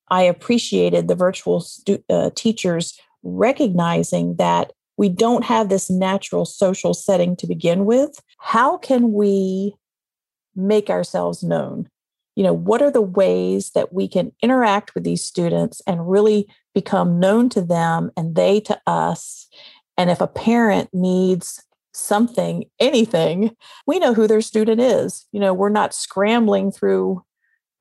I 0.10 0.24
appreciated 0.24 1.08
the 1.08 1.16
virtual 1.16 1.60
stu- 1.60 2.04
uh, 2.10 2.30
teachers 2.36 2.98
recognizing 3.24 4.36
that 4.38 4.72
we 4.98 5.10
don't 5.10 5.44
have 5.44 5.70
this 5.70 5.90
natural 5.90 6.46
social 6.46 6.94
setting 6.94 7.36
to 7.38 7.48
begin 7.48 7.86
with. 7.86 8.20
How 8.40 8.78
can 8.78 9.14
we 9.14 9.76
make 10.56 10.90
ourselves 10.90 11.44
known? 11.44 11.90
You 12.36 12.44
know, 12.44 12.54
what 12.54 12.82
are 12.82 12.92
the 12.92 13.02
ways 13.02 13.72
that 13.72 13.94
we 13.94 14.08
can 14.08 14.32
interact 14.42 14.96
with 14.96 15.04
these 15.04 15.24
students 15.24 15.82
and 15.88 16.10
really 16.10 16.48
become 16.74 17.20
known 17.20 17.50
to 17.50 17.62
them 17.62 18.12
and 18.16 18.36
they 18.36 18.60
to 18.62 18.80
us? 18.88 19.48
And 19.98 20.10
if 20.10 20.22
a 20.22 20.28
parent 20.28 20.90
needs 20.94 21.64
something, 21.94 22.66
anything, 22.80 23.56
we 23.88 24.00
know 24.00 24.14
who 24.14 24.28
their 24.28 24.42
student 24.42 24.80
is. 24.80 25.26
You 25.32 25.40
know, 25.40 25.54
we're 25.54 25.70
not 25.70 25.94
scrambling 25.94 26.72
through 26.72 27.24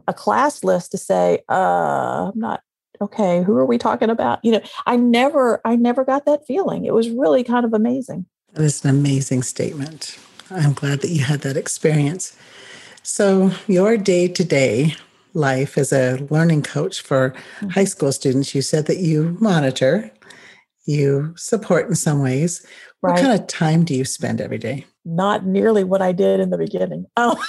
a 0.08 0.14
class 0.14 0.64
list 0.64 0.92
to 0.92 0.98
say, 0.98 1.40
uh, 1.50 2.30
I'm 2.32 2.38
not 2.38 2.62
okay, 3.00 3.42
who 3.42 3.54
are 3.56 3.66
we 3.66 3.76
talking 3.76 4.08
about? 4.08 4.42
You 4.42 4.52
know, 4.52 4.60
I 4.86 4.96
never, 4.96 5.60
I 5.66 5.76
never 5.76 6.02
got 6.02 6.24
that 6.24 6.46
feeling. 6.46 6.86
It 6.86 6.94
was 6.94 7.10
really 7.10 7.44
kind 7.44 7.66
of 7.66 7.74
amazing. 7.74 8.24
That 8.54 8.64
is 8.64 8.82
an 8.84 8.90
amazing 8.90 9.42
statement. 9.42 10.18
I'm 10.50 10.72
glad 10.72 11.02
that 11.02 11.10
you 11.10 11.22
had 11.24 11.40
that 11.42 11.58
experience. 11.58 12.34
So, 13.02 13.50
your 13.66 13.98
day 13.98 14.28
to 14.28 14.44
day 14.44 14.96
life 15.34 15.76
as 15.76 15.92
a 15.92 16.26
learning 16.30 16.62
coach 16.62 17.02
for 17.02 17.34
Mm-hmm. 17.56 17.68
high 17.68 17.84
school 17.84 18.12
students, 18.12 18.54
you 18.54 18.62
said 18.62 18.86
that 18.86 18.98
you 18.98 19.36
monitor, 19.40 20.10
you 20.86 21.34
support 21.36 21.88
in 21.88 21.94
some 21.94 22.22
ways. 22.22 22.64
What 23.00 23.18
kind 23.18 23.38
of 23.38 23.46
time 23.46 23.84
do 23.84 23.94
you 23.94 24.04
spend 24.04 24.40
every 24.40 24.58
day? 24.58 24.86
Not 25.04 25.44
nearly 25.44 25.84
what 25.84 26.00
I 26.00 26.12
did 26.12 26.40
in 26.40 26.50
the 26.50 26.58
beginning. 26.58 27.06
Oh, 27.16 27.42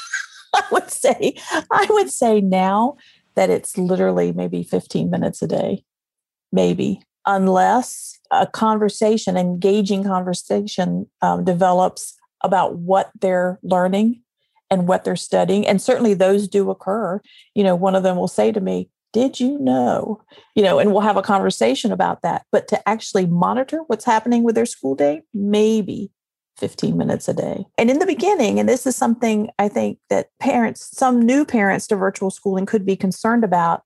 I 0.55 0.63
would 0.71 0.89
say, 0.89 1.35
I 1.71 1.85
would 1.89 2.09
say 2.09 2.41
now 2.41 2.95
that 3.35 3.49
it's 3.49 3.77
literally 3.77 4.31
maybe 4.31 4.63
15 4.63 5.09
minutes 5.09 5.41
a 5.41 5.47
day, 5.47 5.83
maybe, 6.51 7.01
unless 7.25 8.17
a 8.31 8.47
conversation, 8.47 9.37
engaging 9.37 10.03
conversation 10.03 11.07
um, 11.21 11.43
develops 11.43 12.15
about 12.43 12.77
what 12.77 13.11
they're 13.19 13.59
learning 13.61 14.21
and 14.71 14.87
what 14.87 15.03
they're 15.03 15.15
studying. 15.15 15.67
And 15.67 15.81
certainly 15.81 16.13
those 16.13 16.47
do 16.47 16.69
occur. 16.69 17.21
You 17.53 17.63
know, 17.63 17.75
one 17.75 17.93
of 17.93 18.03
them 18.03 18.15
will 18.15 18.27
say 18.27 18.51
to 18.51 18.61
me, 18.61 18.89
Did 19.13 19.39
you 19.39 19.57
know? 19.59 20.21
You 20.55 20.63
know, 20.63 20.79
and 20.79 20.91
we'll 20.91 21.01
have 21.01 21.17
a 21.17 21.21
conversation 21.21 21.91
about 21.91 22.21
that. 22.21 22.45
But 22.51 22.67
to 22.69 22.89
actually 22.89 23.25
monitor 23.25 23.79
what's 23.87 24.05
happening 24.05 24.43
with 24.43 24.55
their 24.55 24.65
school 24.65 24.95
day, 24.95 25.21
maybe 25.33 26.11
15 26.57 26.97
minutes 26.97 27.27
a 27.27 27.33
day. 27.33 27.65
And 27.77 27.89
in 27.89 27.99
the 27.99 28.05
beginning, 28.05 28.59
and 28.59 28.67
this 28.67 28.85
is 28.85 28.95
something 28.95 29.49
I 29.59 29.69
think 29.69 29.99
that 30.09 30.29
parents, 30.39 30.89
some 30.97 31.21
new 31.21 31.45
parents 31.45 31.87
to 31.87 31.95
virtual 31.95 32.31
schooling 32.31 32.65
could 32.65 32.85
be 32.85 32.95
concerned 32.95 33.43
about, 33.43 33.83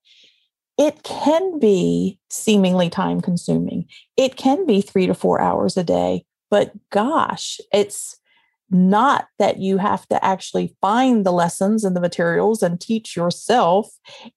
it 0.77 1.03
can 1.03 1.59
be 1.59 2.17
seemingly 2.29 2.89
time 2.89 3.21
consuming. 3.21 3.85
It 4.17 4.37
can 4.37 4.65
be 4.65 4.81
three 4.81 5.05
to 5.05 5.13
four 5.13 5.41
hours 5.41 5.77
a 5.77 5.83
day, 5.83 6.25
but 6.49 6.71
gosh, 6.89 7.59
it's 7.73 8.17
not 8.71 9.27
that 9.37 9.57
you 9.59 9.77
have 9.77 10.07
to 10.07 10.23
actually 10.23 10.75
find 10.81 11.25
the 11.25 11.31
lessons 11.31 11.83
and 11.83 11.95
the 11.95 12.01
materials 12.01 12.63
and 12.63 12.79
teach 12.79 13.15
yourself. 13.15 13.89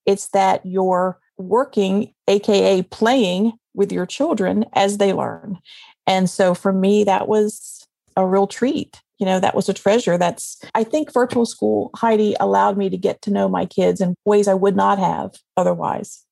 It's 0.05 0.29
that 0.29 0.65
you're 0.65 1.19
working, 1.39 2.13
AKA 2.29 2.83
playing 2.85 3.53
with 3.75 3.93
your 3.93 4.07
children 4.07 4.65
as 4.73 4.99
they 4.99 5.13
learn. 5.13 5.59
And 6.07 6.29
so 6.29 6.55
for 6.55 6.73
me, 6.73 7.05
that 7.05 7.29
was 7.29 7.87
a 8.17 8.27
real 8.27 8.47
treat. 8.47 9.01
You 9.19 9.27
know, 9.27 9.41
that 9.41 9.55
was 9.55 9.69
a 9.69 9.75
treasure. 9.75 10.19
That's, 10.19 10.61
I 10.75 10.85
think 10.85 11.13
virtual 11.13 11.47
school, 11.47 11.91
Heidi, 11.97 12.35
allowed 12.41 12.77
me 12.77 12.91
to 12.91 12.97
get 12.97 13.23
to 13.23 13.31
know 13.31 13.49
my 13.49 13.65
kids 13.65 14.01
in 14.01 14.15
ways 14.25 14.49
I 14.49 14.55
would 14.55 14.77
not 14.77 14.99
have 14.99 15.37
otherwise. 15.57 16.25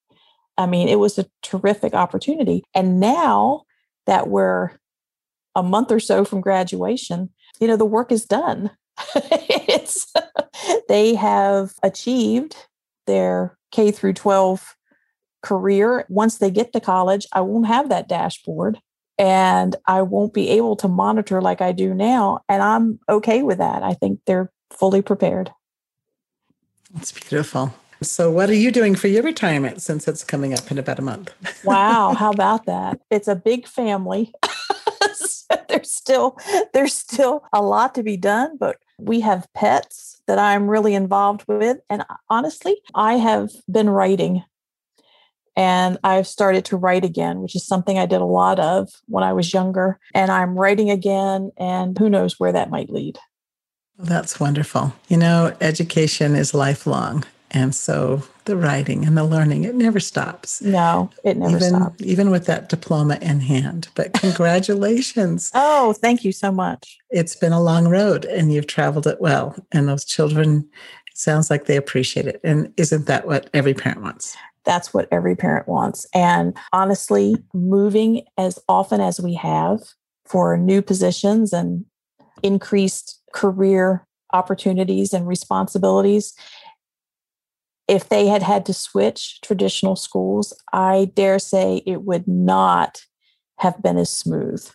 I 0.59 0.67
mean, 0.67 0.89
it 0.89 0.99
was 0.99 1.19
a 1.19 1.27
terrific 1.43 1.95
opportunity. 1.95 2.65
And 2.75 3.01
now 3.01 3.63
that 4.07 4.29
we're 4.29 4.73
a 5.55 5.63
month 5.63 5.91
or 5.91 6.01
so 6.01 6.25
from 6.25 6.41
graduation, 6.41 7.31
you 7.61 7.67
know, 7.67 7.77
the 7.77 7.85
work 7.85 8.13
is 8.13 8.25
done. 8.25 8.71
it's 9.15 10.13
they 10.89 11.15
have 11.15 11.73
achieved 11.83 12.57
their 13.07 13.57
K 13.71 13.91
through 13.91 14.15
12 14.15 14.77
career. 15.43 16.07
Once 16.09 16.39
they 16.39 16.51
get 16.51 16.73
to 16.73 16.81
college, 16.81 17.27
I 17.33 17.41
won't 17.41 17.67
have 17.67 17.89
that 17.89 18.09
dashboard 18.09 18.79
and 19.19 19.77
I 19.87 20.03
won't 20.03 20.35
be 20.35 20.51
able 20.51 20.77
to 20.77 20.89
monitor 20.89 21.41
like 21.41 21.61
I 21.61 21.73
do 21.73 21.95
now. 21.95 22.41
And 22.49 22.63
I'm 22.63 22.99
okay 23.09 23.43
with 23.43 23.59
that. 23.59 23.83
I 23.83 23.95
think 23.95 24.21
they're 24.27 24.51
fully 24.71 25.03
prepared. 25.03 25.51
That's 26.95 27.13
beautiful. 27.13 27.75
So, 28.03 28.31
what 28.31 28.51
are 28.51 28.55
you 28.55 28.73
doing 28.73 28.97
for 28.97 29.07
your 29.07 29.23
retirement 29.23 29.81
since 29.81 30.09
it's 30.09 30.25
coming 30.25 30.53
up 30.53 30.71
in 30.71 30.79
about 30.79 30.99
a 30.99 31.03
month? 31.03 31.33
wow, 31.65 32.15
how 32.19 32.31
about 32.31 32.67
that? 32.67 33.01
It's 33.11 33.29
a 33.29 33.37
big 33.37 33.67
family. 33.67 34.33
there's 35.69 35.91
still 35.91 36.39
there's 36.73 36.95
still 36.95 37.45
a 37.53 37.63
lot 37.63 37.95
to 37.95 38.03
be 38.03 38.17
done, 38.17 38.57
but 38.59 38.77
we 38.99 39.21
have 39.21 39.49
pets 39.55 40.23
that 40.27 40.39
I'm 40.39 40.69
really 40.69 40.95
involved 40.95 41.45
with 41.49 41.79
and 41.91 42.05
honestly, 42.29 42.81
I 42.95 43.15
have 43.15 43.51
been 43.71 43.91
writing 43.91 44.45
and 45.57 45.99
I've 46.03 46.27
started 46.27 46.65
to 46.67 46.77
write 46.77 47.05
again, 47.05 47.41
which 47.41 47.55
is 47.55 47.67
something 47.67 47.99
I 47.99 48.07
did 48.07 48.21
a 48.21 48.27
lot 48.27 48.59
of 48.59 48.89
when 49.07 49.25
I 49.25 49.33
was 49.33 49.53
younger. 49.53 49.99
And 50.15 50.31
I'm 50.31 50.59
writing 50.59 50.91
again, 50.91 51.51
and 51.59 51.97
who 51.99 52.09
knows 52.09 52.41
where 52.41 52.53
that 52.53 52.71
might 52.71 52.91
lead. 52.91 53.19
Well, 53.99 54.07
That's 54.07 54.41
wonderful. 54.41 54.95
You 55.09 55.19
know, 55.19 55.55
education 55.61 56.35
is 56.35 56.55
lifelong. 56.55 57.25
And 57.53 57.75
so 57.75 58.23
the 58.47 58.57
writing 58.57 59.05
and 59.05 59.17
the 59.17 59.25
learning, 59.25 59.65
it 59.65 59.75
never 59.75 60.01
stops. 60.01 60.63
No, 60.63 61.11
it 61.23 61.37
never 61.37 61.57
even, 61.57 61.69
stops. 61.69 62.03
Even 62.03 62.31
with 62.31 62.47
that 62.47 62.69
diploma 62.69 63.19
in 63.21 63.41
hand. 63.41 63.89
But 63.95 64.13
congratulations. 64.15 65.51
oh, 65.55 65.93
thank 65.93 66.25
you 66.25 66.33
so 66.33 66.51
much. 66.51 66.99
It's 67.11 67.37
been 67.37 67.53
a 67.53 67.63
long 67.63 67.89
road 67.89 68.25
and 68.25 68.53
you've 68.53 68.67
traveled 68.67 69.07
it 69.07 69.21
well. 69.21 69.55
And 69.71 69.89
those 69.89 70.05
children, 70.05 70.69
it 71.09 71.17
sounds 71.17 71.51
like 71.51 71.67
they 71.67 71.77
appreciate 71.77 72.27
it. 72.27 72.41
And 72.43 72.73
isn't 72.77 73.07
that 73.07 73.27
what 73.27 73.51
every 73.53 73.75
parent 73.75 74.01
wants? 74.01 74.37
That's 74.65 74.95
what 74.95 75.09
every 75.11 75.37
parent 75.37 75.69
wants. 75.69 76.07
And 76.15 76.57
honestly, 76.73 77.37
moving 77.53 78.23
as 78.39 78.59
often 78.69 79.01
as 79.01 79.21
we 79.21 79.35
have 79.35 79.81
for 80.25 80.57
new 80.57 80.81
positions 80.81 81.53
and 81.53 81.85
increased 82.43 83.21
career 83.35 84.07
opportunities 84.33 85.13
and 85.13 85.27
responsibilities. 85.27 86.35
If 87.93 88.09
they 88.09 88.27
had 88.27 88.43
had 88.43 88.65
to 88.67 88.73
switch 88.73 89.39
traditional 89.43 89.97
schools, 89.97 90.55
I 90.73 91.11
dare 91.15 91.39
say 91.39 91.83
it 91.85 92.05
would 92.05 92.27
not 92.27 93.03
have 93.59 93.83
been 93.83 93.99
as 93.99 94.09
smooth. 94.09 94.67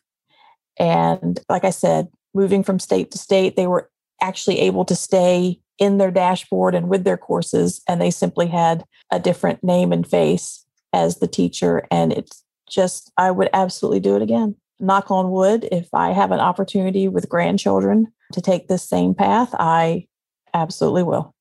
And 0.77 1.39
like 1.49 1.65
I 1.65 1.71
said, 1.71 2.09
moving 2.35 2.61
from 2.61 2.77
state 2.77 3.09
to 3.09 3.17
state, 3.17 3.55
they 3.55 3.65
were 3.65 3.89
actually 4.21 4.59
able 4.59 4.85
to 4.85 4.95
stay 4.95 5.59
in 5.79 5.97
their 5.97 6.11
dashboard 6.11 6.75
and 6.75 6.89
with 6.89 7.05
their 7.05 7.17
courses, 7.17 7.81
and 7.87 7.99
they 7.99 8.11
simply 8.11 8.45
had 8.45 8.83
a 9.11 9.19
different 9.19 9.63
name 9.63 9.91
and 9.91 10.07
face 10.07 10.63
as 10.93 11.17
the 11.17 11.27
teacher. 11.27 11.87
And 11.89 12.13
it's 12.13 12.43
just, 12.69 13.11
I 13.17 13.31
would 13.31 13.49
absolutely 13.51 13.99
do 13.99 14.15
it 14.15 14.21
again. 14.21 14.55
Knock 14.79 15.09
on 15.09 15.31
wood, 15.31 15.67
if 15.71 15.89
I 15.91 16.11
have 16.11 16.31
an 16.31 16.39
opportunity 16.39 17.07
with 17.07 17.29
grandchildren 17.29 18.13
to 18.33 18.41
take 18.41 18.67
this 18.67 18.87
same 18.87 19.15
path, 19.15 19.55
I 19.57 20.05
absolutely 20.53 21.01
will. 21.01 21.33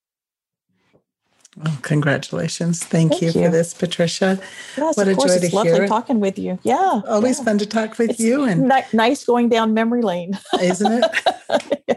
Well, 1.56 1.78
congratulations. 1.82 2.80
Thank, 2.80 3.12
Thank 3.12 3.22
you, 3.22 3.28
you, 3.28 3.46
for 3.46 3.50
this, 3.50 3.72
Patricia. 3.72 4.38
Yes, 4.76 4.96
what 4.96 5.08
a 5.08 5.14
joy 5.14 5.22
it's 5.24 5.48
to 5.48 5.56
lovely 5.56 5.72
hear. 5.72 5.86
talking 5.86 6.20
with 6.20 6.38
you. 6.38 6.58
Yeah. 6.62 7.00
Always 7.08 7.38
yeah. 7.38 7.44
fun 7.44 7.58
to 7.58 7.66
talk 7.66 7.96
with 7.98 8.10
it's 8.10 8.20
you. 8.20 8.44
And 8.44 8.70
n- 8.70 8.84
nice 8.92 9.24
going 9.24 9.48
down 9.48 9.72
memory 9.72 10.02
lane. 10.02 10.38
Isn't 10.60 11.02
it? 11.02 11.82
yeah 11.88 11.94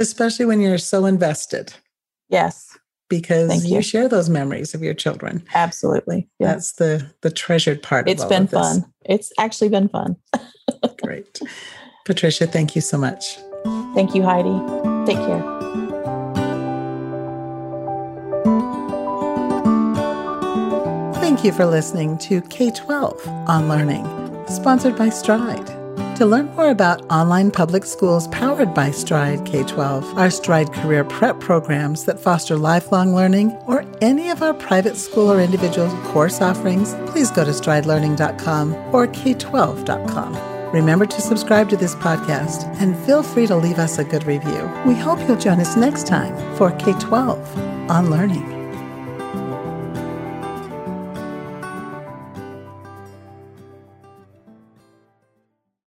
especially 0.00 0.46
when 0.46 0.60
you're 0.60 0.78
so 0.78 1.06
invested. 1.06 1.72
Yes. 2.28 2.76
Because 3.08 3.64
you. 3.68 3.76
you. 3.76 3.82
share 3.82 4.08
those 4.08 4.28
memories 4.28 4.74
of 4.74 4.82
your 4.82 4.94
children. 4.94 5.44
Absolutely. 5.54 6.28
Yeah. 6.38 6.52
That's 6.52 6.72
the 6.72 7.10
the 7.22 7.30
treasured 7.30 7.82
part 7.82 8.06
of 8.06 8.08
it. 8.08 8.12
It's 8.12 8.24
been 8.24 8.46
fun. 8.46 8.84
It's 9.04 9.32
actually 9.38 9.68
been 9.68 9.88
fun. 9.88 10.16
Great. 11.02 11.40
Patricia, 12.04 12.46
thank 12.46 12.74
you 12.76 12.80
so 12.80 12.98
much. 12.98 13.36
Thank 13.94 14.14
you, 14.14 14.22
Heidi. 14.22 14.58
Take 15.06 15.18
care. 15.18 15.59
Thank 21.30 21.44
you 21.44 21.52
for 21.52 21.64
listening 21.64 22.18
to 22.18 22.40
K 22.40 22.72
12 22.72 23.28
on 23.28 23.68
Learning, 23.68 24.04
sponsored 24.48 24.96
by 24.96 25.10
Stride. 25.10 25.64
To 26.16 26.26
learn 26.26 26.46
more 26.56 26.70
about 26.70 27.02
online 27.02 27.52
public 27.52 27.84
schools 27.84 28.26
powered 28.28 28.74
by 28.74 28.90
Stride 28.90 29.46
K 29.46 29.62
12, 29.62 30.18
our 30.18 30.28
Stride 30.28 30.72
Career 30.72 31.04
Prep 31.04 31.38
programs 31.38 32.04
that 32.06 32.18
foster 32.18 32.56
lifelong 32.56 33.14
learning, 33.14 33.52
or 33.68 33.84
any 34.00 34.30
of 34.30 34.42
our 34.42 34.52
private 34.52 34.96
school 34.96 35.30
or 35.30 35.40
individual 35.40 35.88
course 36.06 36.40
offerings, 36.40 36.94
please 37.06 37.30
go 37.30 37.44
to 37.44 37.52
stridelearning.com 37.52 38.74
or 38.92 39.06
k12.com. 39.06 40.72
Remember 40.72 41.06
to 41.06 41.20
subscribe 41.20 41.68
to 41.68 41.76
this 41.76 41.94
podcast 41.94 42.64
and 42.80 42.98
feel 43.06 43.22
free 43.22 43.46
to 43.46 43.54
leave 43.54 43.78
us 43.78 43.98
a 43.98 44.04
good 44.04 44.24
review. 44.24 44.68
We 44.84 44.94
hope 44.94 45.20
you'll 45.28 45.36
join 45.36 45.60
us 45.60 45.76
next 45.76 46.08
time 46.08 46.34
for 46.56 46.72
K 46.72 46.92
12 46.94 47.88
on 47.88 48.10
Learning. 48.10 48.59